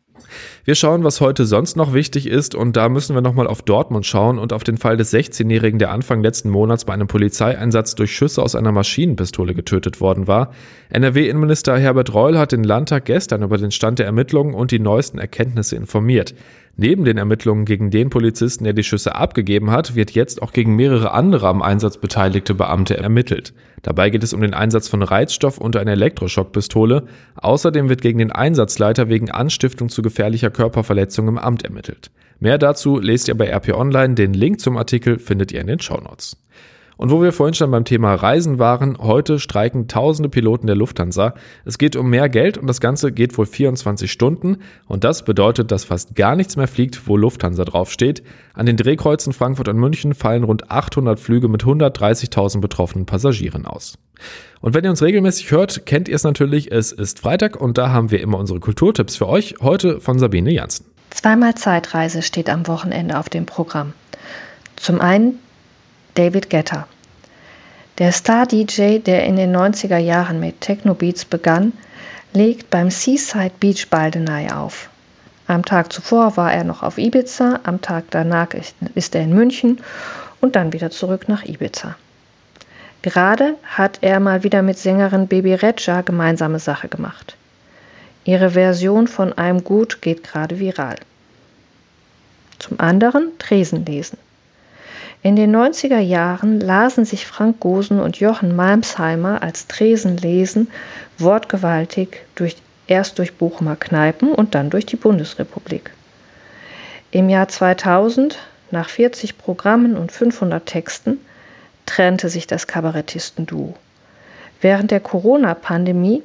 Wir 0.64 0.74
schauen, 0.74 1.04
was 1.04 1.20
heute 1.20 1.46
sonst 1.46 1.76
noch 1.76 1.94
wichtig 1.94 2.26
ist 2.26 2.54
und 2.54 2.76
da 2.76 2.88
müssen 2.88 3.14
wir 3.14 3.22
nochmal 3.22 3.46
auf 3.46 3.62
Dortmund 3.62 4.06
schauen 4.06 4.38
und 4.38 4.52
auf 4.52 4.64
den 4.64 4.76
Fall 4.76 4.96
des 4.96 5.12
16-Jährigen, 5.12 5.78
der 5.78 5.90
Anfang 5.90 6.22
letzten 6.22 6.50
Monats 6.50 6.84
bei 6.84 6.92
einem 6.92 7.06
Polizeieinsatz 7.06 7.94
durch 7.94 8.14
Schüsse 8.14 8.42
aus 8.42 8.54
einer 8.54 8.72
Maschinenpistole 8.72 9.54
getötet 9.54 10.00
worden 10.00 10.26
war. 10.26 10.52
NRW-Innenminister 10.90 11.78
Herbert 11.78 12.12
Reul 12.12 12.38
hat 12.38 12.52
den 12.52 12.64
Landtag 12.64 13.06
gestern 13.06 13.42
über 13.42 13.58
den 13.58 13.70
Stand 13.70 13.98
der 13.98 14.06
Ermittlungen 14.06 14.54
und 14.54 14.70
die 14.70 14.78
neuesten 14.78 15.18
Erkenntnisse 15.18 15.76
informiert. 15.76 16.34
Neben 16.80 17.04
den 17.04 17.18
Ermittlungen 17.18 17.64
gegen 17.64 17.90
den 17.90 18.08
Polizisten, 18.08 18.62
der 18.62 18.72
die 18.72 18.84
Schüsse 18.84 19.16
abgegeben 19.16 19.72
hat, 19.72 19.96
wird 19.96 20.12
jetzt 20.12 20.40
auch 20.40 20.52
gegen 20.52 20.76
mehrere 20.76 21.10
andere 21.10 21.48
am 21.48 21.60
Einsatz 21.60 21.98
beteiligte 21.98 22.54
Beamte 22.54 22.96
ermittelt. 22.96 23.52
Dabei 23.82 24.10
geht 24.10 24.22
es 24.22 24.32
um 24.32 24.40
den 24.40 24.54
Einsatz 24.54 24.86
von 24.86 25.02
Reizstoff 25.02 25.58
und 25.58 25.74
einer 25.74 25.90
Elektroschockpistole. 25.90 27.06
Außerdem 27.34 27.88
wird 27.88 28.00
gegen 28.00 28.20
den 28.20 28.30
Einsatzleiter 28.30 29.08
wegen 29.08 29.28
Anstiftung 29.28 29.88
zu 29.88 30.02
gefährlicher 30.02 30.50
Körperverletzung 30.50 31.26
im 31.26 31.36
Amt 31.36 31.64
ermittelt. 31.64 32.12
Mehr 32.38 32.58
dazu 32.58 33.00
lest 33.00 33.26
ihr 33.26 33.36
bei 33.36 33.50
RP 33.50 33.74
Online. 33.74 34.14
Den 34.14 34.32
Link 34.32 34.60
zum 34.60 34.76
Artikel 34.76 35.18
findet 35.18 35.50
ihr 35.50 35.60
in 35.60 35.66
den 35.66 35.80
Shownotes. 35.80 36.36
Und 36.98 37.12
wo 37.12 37.22
wir 37.22 37.32
vorhin 37.32 37.54
schon 37.54 37.70
beim 37.70 37.84
Thema 37.84 38.12
Reisen 38.16 38.58
waren, 38.58 38.98
heute 38.98 39.38
streiken 39.38 39.86
tausende 39.86 40.28
Piloten 40.28 40.66
der 40.66 40.74
Lufthansa. 40.74 41.32
Es 41.64 41.78
geht 41.78 41.94
um 41.94 42.10
mehr 42.10 42.28
Geld 42.28 42.58
und 42.58 42.66
das 42.66 42.80
Ganze 42.80 43.12
geht 43.12 43.38
wohl 43.38 43.46
24 43.46 44.10
Stunden. 44.10 44.58
Und 44.88 45.04
das 45.04 45.24
bedeutet, 45.24 45.70
dass 45.70 45.84
fast 45.84 46.16
gar 46.16 46.34
nichts 46.34 46.56
mehr 46.56 46.66
fliegt, 46.66 47.06
wo 47.06 47.16
Lufthansa 47.16 47.64
draufsteht. 47.64 48.24
An 48.52 48.66
den 48.66 48.76
Drehkreuzen 48.76 49.32
Frankfurt 49.32 49.68
und 49.68 49.78
München 49.78 50.12
fallen 50.12 50.42
rund 50.42 50.72
800 50.72 51.20
Flüge 51.20 51.46
mit 51.46 51.62
130.000 51.62 52.60
betroffenen 52.60 53.06
Passagieren 53.06 53.64
aus. 53.64 53.96
Und 54.60 54.74
wenn 54.74 54.82
ihr 54.82 54.90
uns 54.90 55.00
regelmäßig 55.00 55.52
hört, 55.52 55.86
kennt 55.86 56.08
ihr 56.08 56.16
es 56.16 56.24
natürlich, 56.24 56.72
es 56.72 56.90
ist 56.90 57.20
Freitag 57.20 57.60
und 57.60 57.78
da 57.78 57.90
haben 57.90 58.10
wir 58.10 58.20
immer 58.20 58.38
unsere 58.38 58.58
Kulturtipps 58.58 59.14
für 59.14 59.28
euch. 59.28 59.54
Heute 59.60 60.00
von 60.00 60.18
Sabine 60.18 60.50
Janssen. 60.50 60.86
Zweimal 61.10 61.54
Zeitreise 61.54 62.22
steht 62.22 62.50
am 62.50 62.66
Wochenende 62.66 63.20
auf 63.20 63.28
dem 63.28 63.46
Programm. 63.46 63.92
Zum 64.74 65.00
einen 65.00 65.38
David 66.18 66.50
Guetta. 66.50 66.88
Der 67.98 68.10
Star-DJ, 68.10 68.98
der 68.98 69.24
in 69.24 69.36
den 69.36 69.54
90er 69.54 69.98
Jahren 69.98 70.40
mit 70.40 70.60
Techno-Beats 70.60 71.24
begann, 71.24 71.72
legt 72.32 72.70
beim 72.70 72.90
Seaside 72.90 73.52
Beach 73.60 73.88
Baldenei 73.88 74.52
auf. 74.52 74.90
Am 75.46 75.64
Tag 75.64 75.92
zuvor 75.92 76.36
war 76.36 76.52
er 76.52 76.64
noch 76.64 76.82
auf 76.82 76.98
Ibiza, 76.98 77.60
am 77.62 77.80
Tag 77.82 78.06
danach 78.10 78.48
ist 78.96 79.14
er 79.14 79.22
in 79.22 79.32
München 79.32 79.80
und 80.40 80.56
dann 80.56 80.72
wieder 80.72 80.90
zurück 80.90 81.28
nach 81.28 81.44
Ibiza. 81.44 81.94
Gerade 83.02 83.54
hat 83.62 83.98
er 84.00 84.18
mal 84.18 84.42
wieder 84.42 84.62
mit 84.62 84.76
Sängerin 84.76 85.28
Baby 85.28 85.54
Regia 85.54 86.00
gemeinsame 86.00 86.58
Sache 86.58 86.88
gemacht. 86.88 87.36
Ihre 88.24 88.50
Version 88.50 89.06
von 89.06 89.34
einem 89.34 89.62
Gut 89.62 90.02
geht 90.02 90.24
gerade 90.24 90.58
viral. 90.58 90.96
Zum 92.58 92.80
anderen 92.80 93.38
Tresen 93.38 93.86
lesen. 93.86 94.18
In 95.22 95.34
den 95.34 95.54
90er 95.54 95.98
Jahren 95.98 96.60
lasen 96.60 97.04
sich 97.04 97.26
Frank 97.26 97.58
Gosen 97.58 97.98
und 97.98 98.20
Jochen 98.20 98.54
Malmsheimer 98.54 99.42
als 99.42 99.66
Tresenlesen 99.66 100.68
wortgewaltig 101.18 102.20
durch, 102.36 102.56
erst 102.86 103.18
durch 103.18 103.34
Bochumer 103.34 103.74
Kneipen 103.74 104.32
und 104.32 104.54
dann 104.54 104.70
durch 104.70 104.86
die 104.86 104.96
Bundesrepublik. 104.96 105.90
Im 107.10 107.28
Jahr 107.28 107.48
2000, 107.48 108.38
nach 108.70 108.88
40 108.88 109.38
Programmen 109.38 109.96
und 109.96 110.12
500 110.12 110.64
Texten, 110.64 111.18
trennte 111.84 112.28
sich 112.28 112.46
das 112.46 112.66
Kabarettistenduo. 112.66 113.74
Während 114.60 114.90
der 114.90 115.00
Corona-Pandemie 115.00 116.22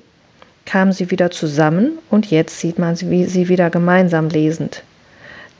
kamen 0.65 0.91
sie 0.91 1.09
wieder 1.09 1.31
zusammen 1.31 1.97
und 2.09 2.29
jetzt 2.29 2.59
sieht 2.59 2.77
man 2.77 2.95
sie 2.95 3.47
wieder 3.49 3.69
gemeinsam 3.69 4.29
lesend. 4.29 4.83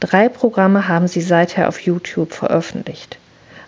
Drei 0.03 0.27
Programme 0.27 0.89
haben 0.89 1.07
sie 1.07 1.21
seither 1.21 1.69
auf 1.69 1.79
YouTube 1.79 2.33
veröffentlicht. 2.33 3.17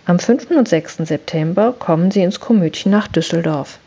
Am 0.05 0.19
5. 0.19 0.51
und 0.51 0.67
6. 0.67 0.97
September 0.97 1.73
kommen 1.79 2.11
sie 2.11 2.23
ins 2.23 2.41
Komödchen 2.41 2.91
nach 2.91 3.07
Düsseldorf. 3.07 3.79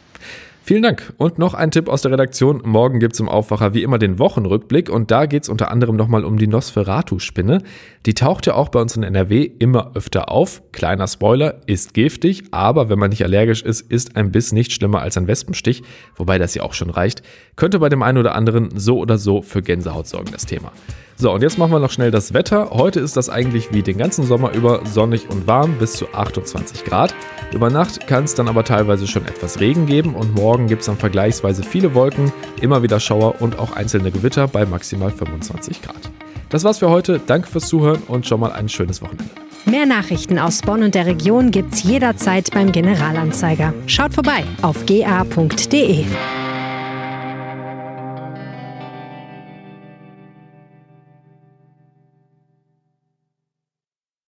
Vielen 0.63 0.83
Dank. 0.83 1.13
Und 1.19 1.39
noch 1.39 1.53
ein 1.53 1.71
Tipp 1.71 1.91
aus 1.91 2.01
der 2.01 2.13
Redaktion. 2.13 2.63
Morgen 2.65 3.01
gibt 3.01 3.13
es 3.13 3.21
im 3.21 3.29
Aufwacher 3.29 3.75
wie 3.75 3.83
immer 3.83 3.99
den 3.99 4.19
Wochenrückblick 4.19 4.89
und 4.89 5.11
da 5.11 5.27
geht 5.27 5.43
es 5.43 5.51
unter 5.51 5.71
anderem 5.71 5.97
nochmal 5.97 6.25
um 6.25 6.39
die 6.39 6.47
Nosferatu-Spinne. 6.47 7.63
Die 8.07 8.15
taucht 8.15 8.47
ja 8.47 8.55
auch 8.55 8.71
bei 8.71 8.81
uns 8.81 8.97
in 8.97 9.03
NRW 9.03 9.43
immer 9.43 9.93
öfter 9.95 10.31
auf. 10.31 10.63
Kleiner 10.73 11.07
Spoiler, 11.07 11.61
ist 11.67 11.93
giftig, 11.93 12.45
aber 12.51 12.89
wenn 12.89 12.99
man 12.99 13.11
nicht 13.11 13.25
allergisch 13.25 13.61
ist, 13.61 13.83
ist 13.83 14.17
ein 14.17 14.33
Biss 14.33 14.53
nicht 14.53 14.73
schlimmer 14.73 15.03
als 15.03 15.19
ein 15.19 15.27
Wespenstich, 15.27 15.83
wobei 16.17 16.39
das 16.39 16.55
ja 16.55 16.63
auch 16.63 16.73
schon 16.73 16.89
reicht. 16.89 17.23
Könnte 17.57 17.79
bei 17.79 17.91
dem 17.91 18.03
einen 18.03 18.17
oder 18.17 18.35
anderen 18.35 18.71
so 18.75 18.97
oder 18.99 19.19
so 19.19 19.43
für 19.43 19.61
Gänsehaut 19.61 20.07
sorgen, 20.07 20.33
das 20.33 20.47
Thema. 20.47 20.73
So, 21.21 21.33
und 21.33 21.43
jetzt 21.43 21.59
machen 21.59 21.73
wir 21.73 21.81
noch 21.81 21.91
schnell 21.91 22.13
das 22.13 22.33
Wetter. 22.33 22.71
Heute 22.71 23.01
ist 23.01 23.17
das 23.17 23.29
eigentlich 23.29 23.73
wie 23.73 23.83
den 23.83 23.99
ganzen 23.99 24.25
Sommer 24.25 24.53
über 24.53 24.83
sonnig 24.87 25.29
und 25.29 25.49
warm 25.49 25.77
bis 25.77 25.95
zu 25.95 26.07
28 26.15 26.85
Grad. 26.85 27.13
Über 27.53 27.71
Nacht 27.71 28.07
kann 28.07 28.23
es 28.23 28.37
dann 28.37 28.47
aber 28.47 28.63
teilweise 28.63 29.09
schon 29.09 29.27
etwas 29.27 29.59
Regen 29.59 29.87
geben 29.87 30.15
und 30.15 30.37
morgen 30.37 30.69
gibt 30.69 30.83
es 30.83 30.87
dann 30.87 30.97
vergleichsweise 30.97 31.65
viele 31.65 31.93
Wolken, 31.95 32.33
immer 32.61 32.85
wieder 32.85 33.01
Schauer 33.01 33.41
und 33.43 33.59
auch 33.59 33.73
einzelne 33.73 34.13
Gewitter 34.13 34.47
bei 34.47 34.65
maximal 34.65 35.11
25 35.11 35.83
Grad. 35.83 36.09
Das 36.51 36.63
war's 36.63 36.79
für 36.79 36.89
heute. 36.89 37.21
Danke 37.27 37.49
fürs 37.49 37.67
Zuhören 37.67 38.03
und 38.07 38.25
schon 38.25 38.39
mal 38.39 38.53
ein 38.53 38.69
schönes 38.69 39.03
Wochenende. 39.03 39.25
Mehr 39.65 39.87
Nachrichten 39.87 40.39
aus 40.39 40.63
Bonn 40.63 40.85
und 40.85 40.95
der 40.95 41.07
Region 41.07 41.51
gibt's 41.51 41.83
jederzeit 41.83 42.53
beim 42.53 42.71
Generalanzeiger. 42.71 43.75
Schaut 43.87 44.15
vorbei 44.15 44.45
auf 44.63 44.87
ga.de. 44.87 46.05